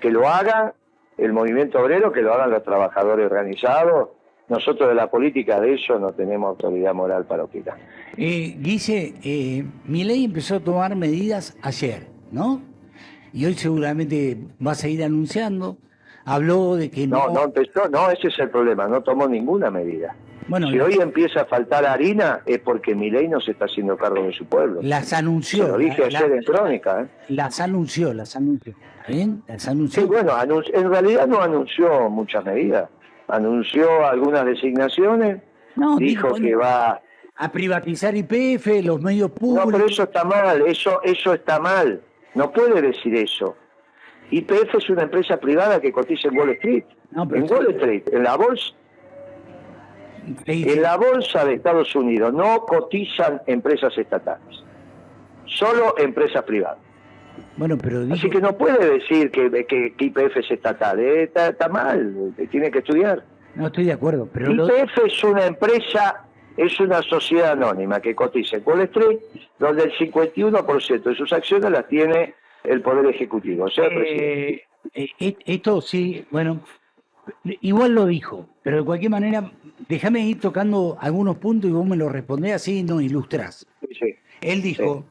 [0.00, 0.74] Que lo haga
[1.18, 4.10] el movimiento obrero, que lo hagan los trabajadores organizados.
[4.48, 7.76] Nosotros de la política de eso no tenemos autoridad moral para opinar.
[8.16, 12.60] Eh, Guille, eh, Milei empezó a tomar medidas ayer, ¿no?
[13.32, 15.78] Y hoy seguramente va a seguir anunciando.
[16.24, 17.34] Habló de que No, no...
[17.34, 20.14] no empezó, no, ese es el problema, no tomó ninguna medida.
[20.48, 24.22] bueno, Si hoy empieza a faltar harina es porque Milei no se está haciendo cargo
[24.24, 24.80] de su pueblo.
[24.82, 25.68] las Se anunció.
[25.68, 27.00] lo dije la- ayer la- en Crónica.
[27.02, 27.06] ¿eh?
[27.28, 28.74] las anunció, las anunció.
[29.00, 29.42] ¿Está bien?
[29.46, 30.02] Las anunció.
[30.02, 30.32] Sí, bueno,
[30.72, 32.88] en realidad no anunció muchas medidas.
[33.28, 35.40] Anunció algunas designaciones,
[35.76, 37.00] No, dijo dijo, que va...
[37.36, 39.72] a privatizar IPF, los medios No, públicos.
[39.72, 42.00] pero eso está mal, eso, eso está mal.
[42.34, 43.56] No puede decir eso.
[44.38, 46.84] IPF es una empresa privada que cotiza en Wall Street.
[47.12, 47.42] No, en.
[47.50, 48.74] Wall Street, en la bolsa,
[50.46, 54.62] en la bolsa de Estados Unidos no cotizan empresas estatales,
[55.46, 56.78] solo empresas privadas.
[57.56, 61.48] Bueno, pero Así que no puede decir que, que, que IPF es estatal, eh, está,
[61.48, 63.22] está mal, tiene que estudiar.
[63.54, 66.24] no estoy de acuerdo, pero lo- IPF es una empresa,
[66.56, 69.18] es una sociedad anónima que cotiza en Wall Street,
[69.58, 74.64] donde el 51% de sus acciones las tiene el Poder Ejecutivo, sea, presidente.
[74.94, 76.60] Eh, eh, esto sí, bueno,
[77.60, 79.52] igual lo dijo, pero de cualquier manera,
[79.88, 83.66] déjame ir tocando algunos puntos y vos me lo respondés así y nos ilustrás.
[83.98, 84.14] Sí.
[84.40, 85.04] Él dijo,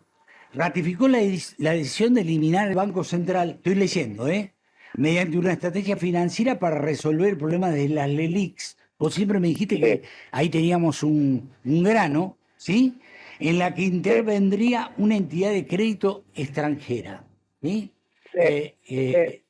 [0.53, 1.19] ratificó la,
[1.57, 4.53] la decisión de eliminar el Banco Central, estoy leyendo, ¿eh?
[4.95, 8.77] Mediante una estrategia financiera para resolver el problema de las LELIX.
[8.99, 12.99] Vos siempre me dijiste que ahí teníamos un, un grano, ¿sí?
[13.39, 17.25] En la que intervendría una entidad de crédito extranjera,
[17.63, 17.91] ¿sí?
[18.31, 19.43] Sí, Eh, eh,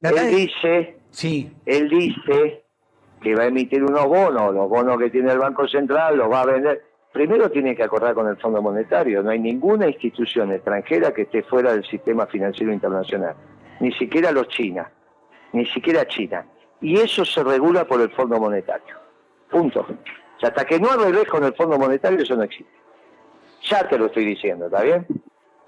[0.00, 2.64] Él dice, Sí, él dice
[3.20, 6.42] que va a emitir unos bonos, los bonos que tiene el Banco Central los va
[6.42, 6.84] a vender.
[7.12, 11.42] Primero tiene que acordar con el Fondo Monetario, no hay ninguna institución extranjera que esté
[11.42, 13.34] fuera del sistema financiero internacional,
[13.80, 14.90] ni siquiera los China,
[15.52, 16.46] ni siquiera China.
[16.80, 18.96] Y eso se regula por el Fondo Monetario.
[19.50, 19.80] Punto.
[19.80, 22.72] O sea, hasta que no arregles con el Fondo Monetario eso no existe.
[23.62, 25.04] Ya te lo estoy diciendo, ¿está bien?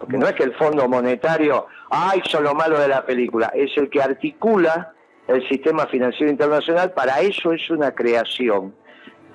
[0.00, 3.70] Porque no es que el Fondo Monetario, ay, son lo malo de la película, es
[3.76, 4.94] el que articula
[5.28, 8.74] el sistema financiero internacional, para eso es una creación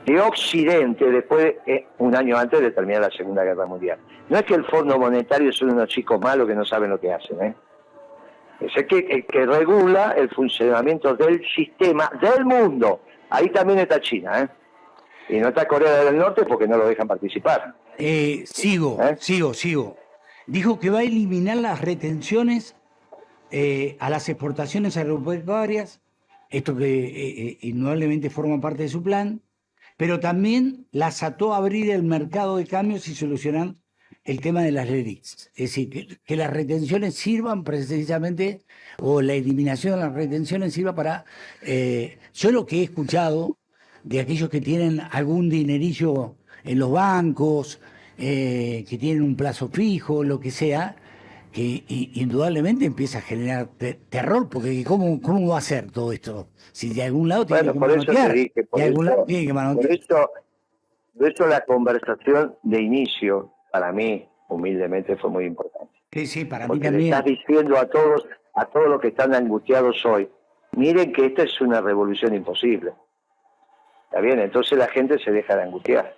[0.08, 4.00] de Occidente después, eh, un año antes de terminar la Segunda Guerra Mundial.
[4.28, 7.14] No es que el Fondo Monetario son unos chicos malos que no saben lo que
[7.14, 7.56] hacen, ¿eh?
[8.60, 13.02] Es el que, el que regula el funcionamiento del sistema del mundo.
[13.30, 14.50] Ahí también está China, ¿eh?
[15.30, 17.76] Y no está Corea del Norte porque no lo dejan participar.
[17.98, 19.16] Eh, sigo, ¿Eh?
[19.20, 19.98] sigo, sigo.
[20.48, 22.76] Dijo que va a eliminar las retenciones
[23.52, 26.02] eh, a las exportaciones agropecuarias,
[26.50, 29.42] esto que eh, eh, indudablemente forma parte de su plan,
[29.98, 33.76] pero también las ató a abrir el mercado de cambios y solucionar
[34.24, 35.52] el tema de las LELIX.
[35.56, 38.62] Es decir, que, que las retenciones sirvan precisamente,
[39.00, 41.26] o la eliminación de las retenciones sirva para...
[41.62, 43.58] eh, yo lo que he escuchado
[44.04, 47.80] de aquellos que tienen algún dinerillo en los bancos,
[48.18, 50.96] eh, que tienen un plazo fijo, lo que sea,
[51.52, 56.50] que indudablemente empieza a generar te- terror, porque ¿cómo, ¿cómo va a ser todo esto?
[56.74, 59.16] Si de algún lado tiene Bueno, que eso te manotear, dije, por de algún eso-
[59.16, 59.92] lado tiene que Por manotear.
[59.94, 60.30] eso,
[61.18, 65.94] por eso la conversación de inicio, para mí, humildemente, fue muy importante.
[66.12, 67.14] Sí, sí, para mí Porque le también.
[67.14, 70.30] estás diciendo a todos, a todos los que están angustiados hoy,
[70.74, 72.92] miren que esta es una revolución imposible.
[74.10, 74.40] ¿Está bien?
[74.40, 76.16] Entonces la gente se deja de angustiar.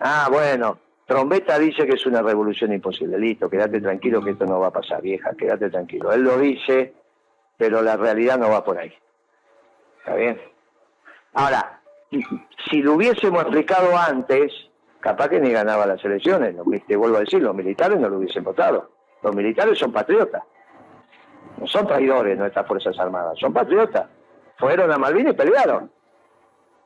[0.00, 3.18] Ah, bueno, Trombeta dice que es una revolución imposible.
[3.18, 6.12] Listo, quédate tranquilo que esto no va a pasar, vieja, quédate tranquilo.
[6.12, 6.94] Él lo dice,
[7.56, 8.92] pero la realidad no va por ahí.
[9.98, 10.40] ¿Está bien?
[11.34, 11.80] Ahora,
[12.70, 14.52] si lo hubiésemos explicado antes,
[15.00, 16.56] capaz que ni ganaba las elecciones.
[16.86, 18.90] Te vuelvo a decir, los militares no lo hubiesen votado.
[19.22, 20.42] Los militares son patriotas.
[21.58, 24.06] No son traidores nuestras Fuerzas Armadas, son patriotas.
[24.58, 25.90] Fueron a Malvinas y pelearon.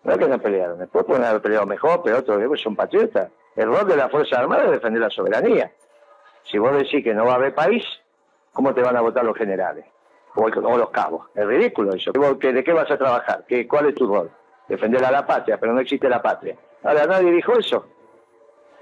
[0.02, 3.30] No es que no pelearon, después pueden haber peleado mejor, pero otros después son patriotas.
[3.58, 5.72] El rol de las Fuerzas Armadas es defender la soberanía.
[6.44, 7.84] Si vos decís que no va a haber país,
[8.52, 9.84] ¿cómo te van a votar los generales?
[10.36, 11.26] O, los cabos.
[11.34, 12.12] Es ridículo eso.
[12.12, 13.44] ¿Vos qué- ¿De qué vas a trabajar?
[13.48, 14.30] ¿Qué, ¿Cuál es tu rol?
[14.68, 16.56] Defender a la patria, pero no existe la patria.
[16.84, 17.86] Ahora nadie dijo eso.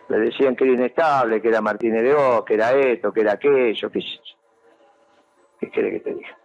[0.09, 3.33] Le decían que era inestable, que era Martínez de O, que era esto, que era
[3.33, 4.21] aquello, qué sé.
[5.59, 6.37] ¿Qué quiere que te diga?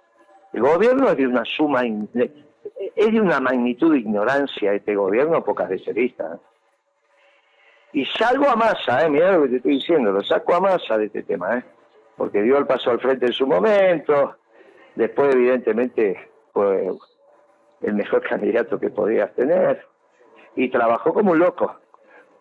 [0.54, 5.68] El gobierno es de una suma, es de una magnitud de ignorancia este gobierno pocas
[5.70, 6.24] veces vista.
[6.36, 6.38] ¿eh?
[7.94, 9.10] Y salgo a masa, ¿eh?
[9.10, 11.64] mirá lo que te estoy diciendo, lo saco a masa de este tema, ¿eh?
[12.16, 14.36] porque dio el paso al frente en su momento,
[14.96, 16.88] después evidentemente fue
[17.82, 19.86] el mejor candidato que podías tener,
[20.56, 21.76] y trabajó como un loco.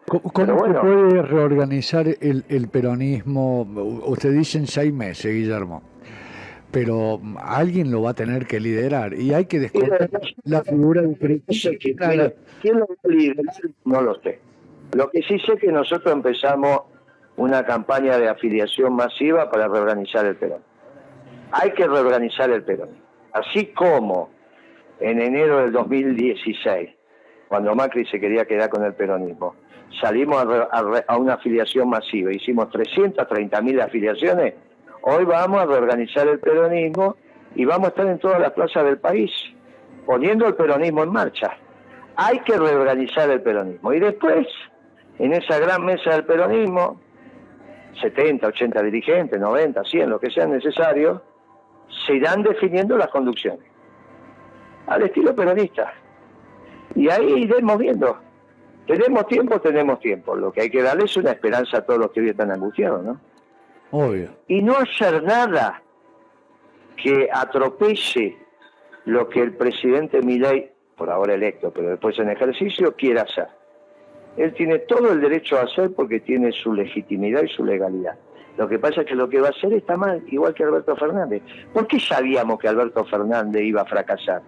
[0.07, 0.75] ¿Cómo, cómo Pero bueno.
[0.75, 3.63] se puede reorganizar el, el peronismo?
[4.07, 5.83] Usted dice en seis meses, Guillermo,
[6.71, 10.11] pero alguien lo va a tener que liderar y hay que descontar
[10.45, 11.47] la figura de
[12.63, 13.45] quién lo va a liderar,
[13.85, 14.41] no lo sé.
[14.93, 16.81] Lo que sí sé es que nosotros empezamos
[17.37, 20.63] una campaña de afiliación masiva para reorganizar el Perón.
[21.53, 23.03] Hay que reorganizar el peronismo.
[23.33, 24.31] Así como
[25.01, 26.91] en enero del 2016,
[27.49, 29.57] cuando Macri se quería quedar con el peronismo,
[30.01, 34.55] salimos a, una afiliación masiva, hicimos 330.000 afiliaciones,
[35.03, 37.17] hoy vamos a reorganizar el peronismo
[37.57, 39.33] y vamos a estar en todas las plazas del país,
[40.07, 41.57] poniendo el peronismo en marcha.
[42.17, 43.93] Hay que reorganizar el peronismo.
[43.93, 44.47] Y después,
[45.21, 46.99] en esa gran mesa del peronismo,
[48.01, 51.23] 70, 80 dirigentes, 90, 100, lo que sea necesario,
[52.07, 53.67] se irán definiendo las conducciones.
[54.87, 55.93] Al estilo peronista.
[56.95, 58.19] Y ahí iremos viendo.
[58.87, 60.35] Tenemos tiempo, tenemos tiempo.
[60.35, 63.05] Lo que hay que darle es una esperanza a todos los que hoy están angustiados,
[63.05, 63.21] ¿no?
[63.91, 64.31] Obvio.
[64.49, 65.83] Y no hacer nada
[66.97, 68.39] que atropelle
[69.05, 73.60] lo que el presidente Milei, por ahora electo, pero después en ejercicio, quiera hacer.
[74.41, 78.15] Él tiene todo el derecho a hacer porque tiene su legitimidad y su legalidad.
[78.57, 80.97] Lo que pasa es que lo que va a hacer está mal, igual que Alberto
[80.97, 81.43] Fernández.
[81.75, 84.41] ¿Por qué sabíamos que Alberto Fernández iba a fracasar?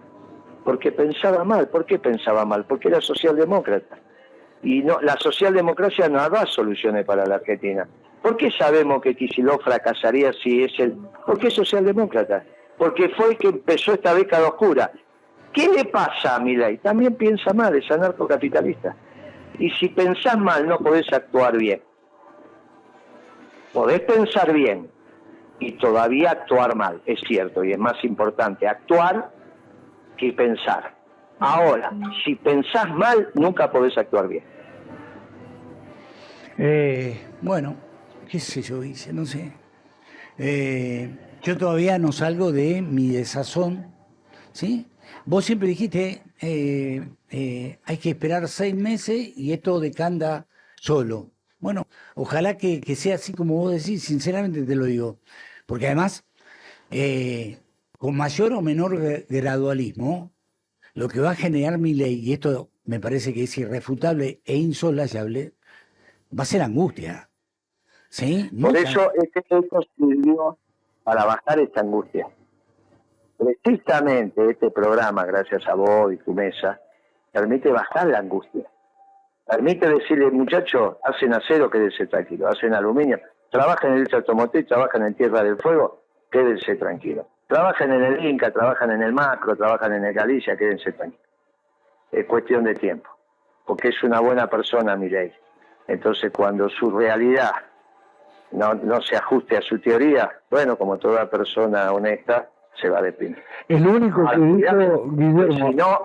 [0.63, 1.67] Porque pensaba mal.
[1.67, 2.65] ¿Por qué pensaba mal?
[2.65, 3.99] Porque era socialdemócrata.
[4.63, 7.87] Y no, la socialdemocracia no da soluciones para la Argentina.
[8.23, 10.97] ¿Por qué sabemos que Kicillof fracasaría si es el...?
[11.27, 12.43] Porque es socialdemócrata.
[12.79, 14.91] Porque fue el que empezó esta década oscura.
[15.51, 16.79] ¿Qué le pasa a Milei?
[16.79, 18.95] También piensa mal, es anarcocapitalista.
[19.59, 21.81] Y si pensás mal no podés actuar bien.
[23.71, 24.89] Podés pensar bien
[25.59, 29.31] y todavía actuar mal, es cierto, y es más importante actuar
[30.17, 30.95] que pensar.
[31.39, 31.91] Ahora,
[32.23, 34.43] si pensás mal, nunca podés actuar bien.
[36.57, 37.75] Eh, bueno,
[38.29, 39.53] qué sé yo, dice, no sé.
[40.37, 41.09] Eh,
[41.41, 43.93] yo todavía no salgo de mi desazón,
[44.51, 44.87] ¿sí?
[45.25, 51.31] Vos siempre dijiste, eh, hay que esperar seis meses y esto decanda solo.
[51.59, 55.19] Bueno, ojalá que, sea así como vos decís, sinceramente te lo digo.
[55.65, 56.25] Porque además,
[57.97, 60.33] con mayor o menor gradualismo,
[60.93, 64.57] lo que va a generar mi ley, y esto me parece que es irrefutable e
[64.57, 65.53] insolayable,
[66.37, 67.29] va a ser angustia.
[68.09, 68.49] ¿Sí?
[68.61, 70.57] Por eso este esto sirvió
[71.03, 72.27] para bajar esta angustia.
[73.37, 76.79] Precisamente este programa, gracias a vos y tu mesa,
[77.31, 78.65] permite bajar la angustia.
[79.45, 83.19] Permite decirle, muchachos, hacen acero, quédense tranquilo, hacen aluminio,
[83.51, 87.25] trabajan en el automotriz, trabajan en Tierra del Fuego, quédense tranquilos.
[87.47, 91.27] Trabajan en el Inca, trabajan en el Macro, trabajan en el Galicia, quédense tranquilos.
[92.11, 93.09] Es cuestión de tiempo,
[93.65, 95.33] porque es una buena persona, mi ley.
[95.87, 97.51] Entonces, cuando su realidad
[98.51, 102.49] no, no se ajuste a su teoría, bueno, como toda persona honesta,
[102.81, 103.41] se va a deprimir.
[103.67, 105.69] El único que dijo Guillermo.
[105.69, 105.99] Si no,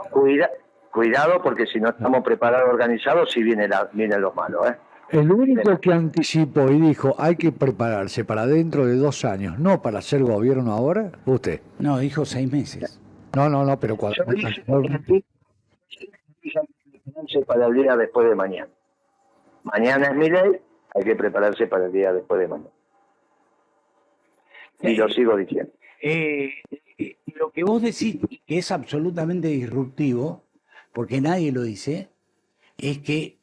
[0.91, 4.77] cuidado, porque si no estamos preparados, organizados, sí viene, la, viene lo malo, ¿eh?
[5.11, 9.81] El único que anticipó y dijo hay que prepararse para dentro de dos años, no
[9.81, 11.63] para ser gobierno ahora, usted.
[11.79, 13.01] No, dijo seis meses.
[13.35, 14.23] No, no, no, pero cuando...
[17.47, 18.69] para el día después de mañana.
[19.63, 20.61] Mañana es mi ley,
[20.95, 22.71] hay que prepararse para el día después de mañana.
[24.81, 25.73] Y lo sigo diciendo.
[26.03, 26.51] Eh,
[26.99, 30.45] eh, lo que vos decís, que es absolutamente disruptivo,
[30.93, 32.11] porque nadie lo dice,
[32.79, 33.39] es que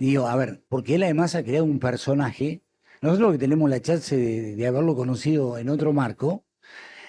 [0.00, 2.62] Digo, a ver, porque él además ha creado un personaje,
[3.02, 6.42] nosotros que tenemos la chance de, haberlo conocido en otro marco,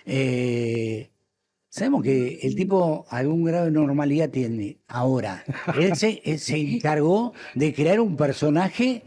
[0.05, 1.09] eh,
[1.69, 4.79] sabemos que el tipo algún grado de normalidad tiene.
[4.89, 5.45] Ahora,
[5.79, 9.03] él se, encargó de crear un personaje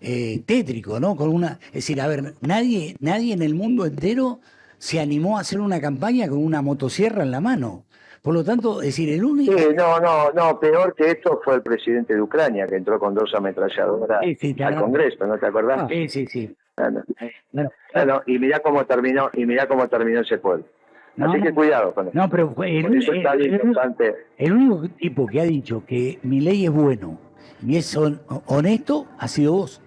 [0.00, 1.16] eh, tétrico, ¿no?
[1.16, 4.40] Con una, es decir, a ver, nadie, nadie en el mundo entero
[4.84, 7.84] se animó a hacer una campaña con una motosierra en la mano.
[8.20, 9.54] Por lo tanto, es decir, el único...
[9.74, 13.34] no, no, no, peor que esto fue el presidente de Ucrania, que entró con dos
[13.34, 15.84] ametralladoras al Congreso, ¿no te acordás?
[15.84, 16.54] Ah, sí, sí, sí.
[16.76, 20.66] Bueno, y mirá cómo terminó, y mirá cómo terminó ese pueblo.
[21.18, 22.18] Así que cuidado con eso.
[22.18, 22.84] No, pero el,
[24.36, 27.18] el, único tipo que ha dicho que mi ley es bueno
[27.66, 29.80] y es honesto ha sido vos.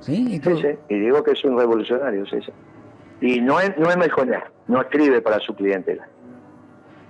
[0.00, 0.40] ¿Sí?
[0.42, 2.50] sí, y digo que es un revolucionario, sí, sí.
[3.20, 3.96] Y no es, no es
[4.66, 6.08] no escribe para su clientela.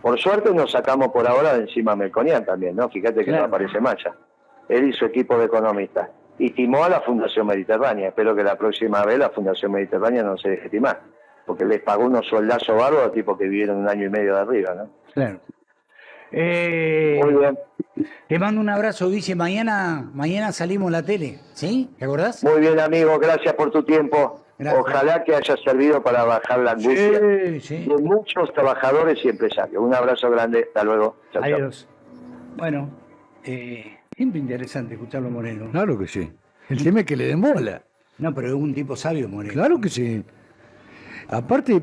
[0.02, 2.88] Por suerte nos sacamos por ahora de encima Melconian también, ¿no?
[2.88, 4.14] Fíjate que no aparece Maya.
[4.68, 6.08] Él y su equipo de economistas.
[6.38, 8.08] Y timó a la Fundación Mediterránea.
[8.08, 11.00] Espero que la próxima vez la Fundación Mediterránea no se deje timar.
[11.44, 14.74] Porque les pagó unos soldazos bárbaros, tipo que vivieron un año y medio de arriba,
[14.74, 14.90] ¿no?
[15.12, 15.40] Claro.
[16.32, 17.58] Eh, Muy bien.
[18.28, 21.90] Te mando un abrazo, Dice, Mañana, mañana salimos la tele, ¿sí?
[21.98, 22.42] ¿Te acordás?
[22.44, 23.18] Muy bien, amigo.
[23.18, 24.40] Gracias por tu tiempo.
[24.68, 29.82] Ojalá que haya servido para bajar la angustia de muchos trabajadores y empresarios.
[29.82, 31.16] Un abrazo grande, hasta luego.
[31.34, 31.88] Adiós.
[32.56, 32.90] Bueno,
[33.44, 35.70] eh, siempre interesante escucharlo Moreno.
[35.70, 36.30] Claro que sí.
[36.68, 37.82] El tema es que le den bola.
[38.18, 39.54] No, pero es un tipo sabio Moreno.
[39.54, 40.22] Claro que sí.
[41.28, 41.82] Aparte,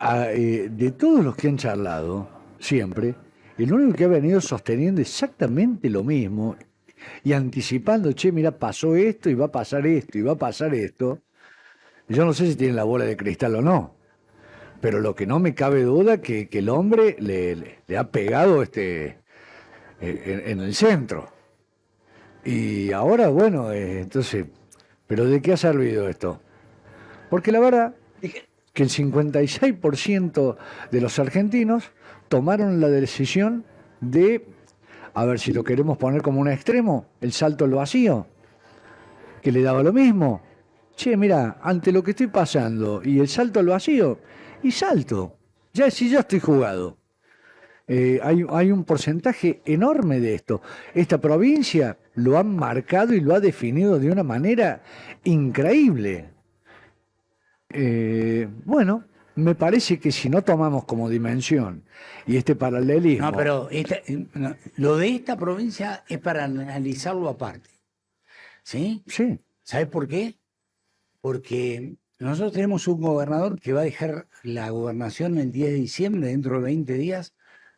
[0.00, 3.14] a, eh, de todos los que han charlado, siempre,
[3.56, 6.56] el único que ha venido sosteniendo exactamente lo mismo
[7.22, 10.74] y anticipando, che, mira, pasó esto y va a pasar esto y va a pasar
[10.74, 11.20] esto.
[12.12, 13.94] Yo no sé si tiene la bola de cristal o no,
[14.80, 18.10] pero lo que no me cabe duda que, que el hombre le, le- le ha
[18.10, 19.18] pegado este
[20.00, 21.28] eh, en, en el centro.
[22.44, 24.46] Y ahora, bueno, eh, entonces,
[25.06, 26.40] ¿pero de qué ha servido esto?
[27.30, 27.94] Porque la verdad
[28.74, 30.56] que el 56%
[30.90, 31.92] de los argentinos
[32.28, 33.64] tomaron la decisión
[34.00, 34.46] de,
[35.14, 38.26] a ver si lo queremos poner como un extremo, el salto al vacío,
[39.42, 40.42] que le daba lo mismo.
[40.96, 44.20] Che, mira, ante lo que estoy pasando y el salto al vacío,
[44.62, 45.38] y salto,
[45.72, 46.98] ya si ya estoy jugado.
[47.88, 50.62] Eh, hay, hay un porcentaje enorme de esto.
[50.94, 54.82] Esta provincia lo han marcado y lo ha definido de una manera
[55.24, 56.30] increíble.
[57.70, 61.84] Eh, bueno, me parece que si no tomamos como dimensión
[62.26, 63.30] y este paralelismo.
[63.30, 63.98] No, pero esta-
[64.34, 67.70] no, lo de esta provincia es para analizarlo aparte.
[68.62, 69.02] ¿Sí?
[69.06, 70.38] Sí, ¿Sabes por qué?
[71.22, 76.28] Porque nosotros tenemos un gobernador que va a dejar la gobernación el 10 de diciembre,
[76.28, 77.34] dentro de 20 días,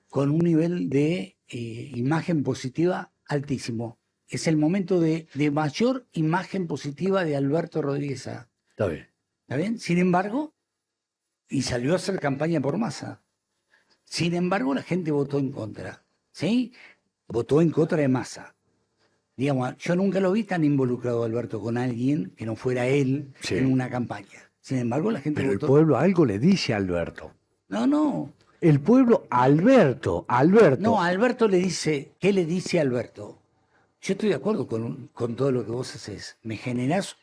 [0.09, 4.01] con un nivel de eh, imagen positiva altísimo.
[4.27, 8.23] Es el momento de, de mayor imagen positiva de Alberto Rodríguez.
[8.23, 8.49] Saá.
[8.71, 9.09] está bien.
[9.43, 9.79] ¿Está bien?
[9.79, 10.55] Sin embargo,
[11.49, 13.23] y salió a hacer campaña por masa.
[14.05, 16.05] Sin embargo, la gente votó en contra.
[16.33, 16.73] ¿Sí?
[17.29, 18.54] Votó en contra de masa.
[19.37, 23.57] Digamos, yo nunca lo vi tan involucrado, Alberto, con alguien que no fuera él Sí.
[23.57, 24.51] en una campaña.
[24.61, 27.33] Sin embargo, la gente Pero el pueblo algo le dice a Alberto.
[27.69, 28.33] No, no.
[28.61, 30.81] El pueblo, Alberto, Alberto.
[30.83, 33.43] No, Alberto le dice, ¿qué le dice Alberto?
[34.01, 36.39] Yo estoy de acuerdo con, con todo lo que vos haces.
[36.43, 37.17] Me generás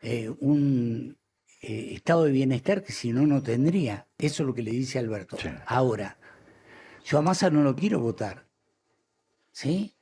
[0.00, 1.16] eh, un
[1.60, 4.06] eh, estado de bienestar que si no, no tendría.
[4.16, 5.36] Eso es lo que le dice Alberto.
[5.38, 5.48] Sí.
[5.66, 6.16] Ahora,
[7.04, 8.46] yo a Massa no lo quiero votar.
[9.52, 9.94] ¿Sí?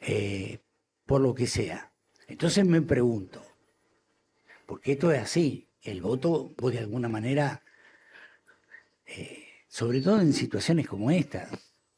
[0.00, 0.58] Eh,
[1.06, 1.92] por lo que sea.
[2.26, 3.44] Entonces me pregunto,
[4.66, 7.62] porque esto es así, el voto, de alguna manera
[9.68, 11.48] sobre todo en situaciones como esta,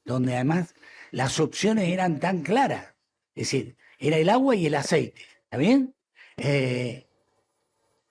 [0.04, 0.74] donde además
[1.12, 2.94] las opciones eran tan claras.
[3.34, 5.20] Es decir, era el agua y el aceite.
[5.44, 5.94] ¿Está bien?
[6.36, 7.06] Eh,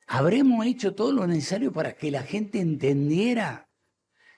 [0.08, 3.70] Habremos hecho todo lo necesario para que la gente entendiera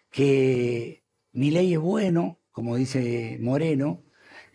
[0.10, 1.04] que
[1.34, 4.04] mi ley es bueno, como dice Moreno,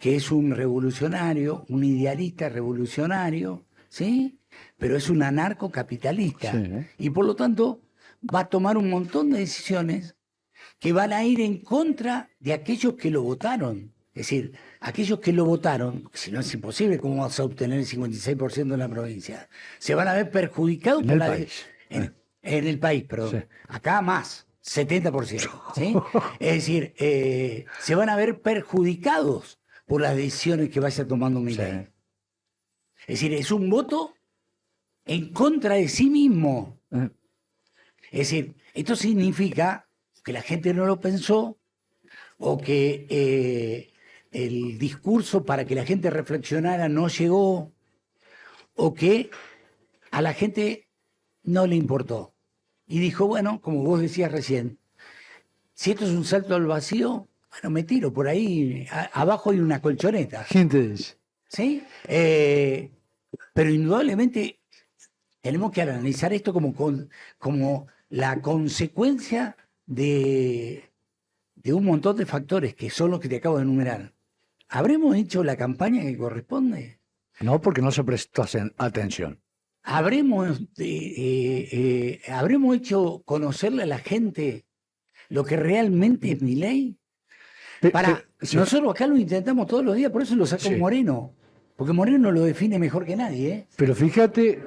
[0.02, 4.36] que es un revolucionario, un idealista revolucionario, ¿sí?
[4.76, 6.50] Pero es un anarcocapitalista.
[6.50, 6.70] Sí.
[6.98, 7.82] Y por lo tanto
[8.34, 10.16] va a tomar un montón de decisiones
[10.80, 13.92] que van a ir en contra de aquellos que lo votaron.
[14.12, 17.86] Es decir, aquellos que lo votaron, si no es imposible, ¿cómo vas a obtener el
[17.86, 19.48] 56% en la provincia?
[19.78, 21.64] Se van a ver perjudicados En por el la de- país.
[21.90, 23.30] en, en el país, perdón.
[23.30, 23.46] Sí.
[23.68, 25.48] Acá más, 70%.
[25.76, 25.94] ¿sí?
[26.40, 31.54] es decir, eh, se van a ver perjudicados por las decisiones que vaya tomando mi
[31.54, 31.62] Sí.
[31.62, 34.14] Es decir, es un voto
[35.04, 36.80] en contra de sí mismo.
[36.90, 37.10] Eh,
[38.12, 39.88] Es decir, esto significa
[40.24, 41.58] que la gente no lo pensó
[42.38, 43.92] o que eh,
[44.30, 47.72] el discurso para que la gente reflexionara no llegó
[48.74, 49.30] o que
[50.10, 50.88] a la gente
[51.42, 52.34] no le importó.
[52.86, 54.78] Y dijo, bueno, como vos decías recién,
[55.74, 59.60] si esto es un salto al vacío, bueno, me tiro por ahí, a- abajo hay
[59.60, 60.44] una colchoneta.
[60.48, 61.16] ¿Quién te dice?
[61.48, 61.82] ¿sí?
[62.08, 62.90] Eh,
[63.54, 64.60] pero indudablemente
[65.40, 70.90] tenemos que analizar esto como, con- como la consecuencia de,
[71.54, 74.14] de un montón de factores que son los que te acabo de enumerar.
[74.68, 76.98] ¿Habremos hecho la campaña que corresponde?
[77.40, 78.44] No, porque no se prestó
[78.78, 79.40] atención.
[79.82, 81.68] ¿Habremos, eh, eh,
[82.26, 84.64] eh, ¿Habremos hecho conocerle a la gente
[85.28, 86.98] lo que realmente es mi ley?
[87.90, 88.56] Para, sí.
[88.56, 90.76] nosotros acá lo intentamos todos los días, por eso lo sacó Sí.
[90.76, 91.34] Moreno.
[91.76, 93.66] Porque Moreno lo define mejor que nadie, ¿eh?
[93.76, 94.62] Pero fíjate,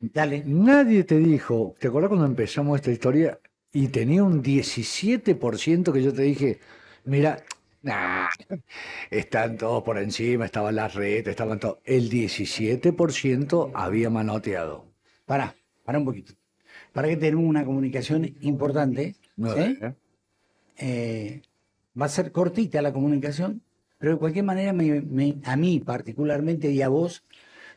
[0.00, 0.42] Dale.
[0.46, 3.38] nadie te dijo, ¿te acuerdas cuando empezamos esta historia
[3.72, 6.58] y tenía un 17% que yo te dije,
[7.04, 7.42] mira,
[7.82, 8.28] nah,
[9.10, 11.78] están todos por encima, estaban las redes, estaban todos.
[11.84, 14.86] El 17% había manoteado.
[15.24, 15.54] Pará,
[15.84, 16.34] pará un poquito.
[16.92, 19.14] Para que tenemos una comunicación importante.
[19.36, 19.78] No, ¿sí?
[19.80, 19.94] ¿eh?
[20.76, 21.42] Eh,
[22.00, 23.62] va a ser cortita la comunicación,
[23.98, 27.24] pero de cualquier manera me- me- a mí particularmente y a vos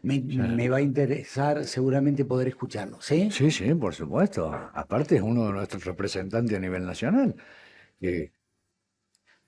[0.01, 3.01] me, me va a interesar seguramente poder escucharlo.
[3.01, 3.30] ¿sí?
[3.32, 4.51] Sí, sí, por supuesto.
[4.74, 7.36] Aparte es uno de nuestros representantes a nivel nacional,
[7.99, 8.34] que,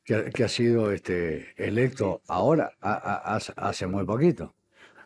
[0.04, 4.56] que, ha- que ha sido este, electo ahora, a- hace muy poquito,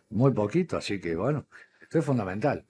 [0.09, 1.47] muy poquito, así que bueno,
[1.81, 2.65] esto es fundamental.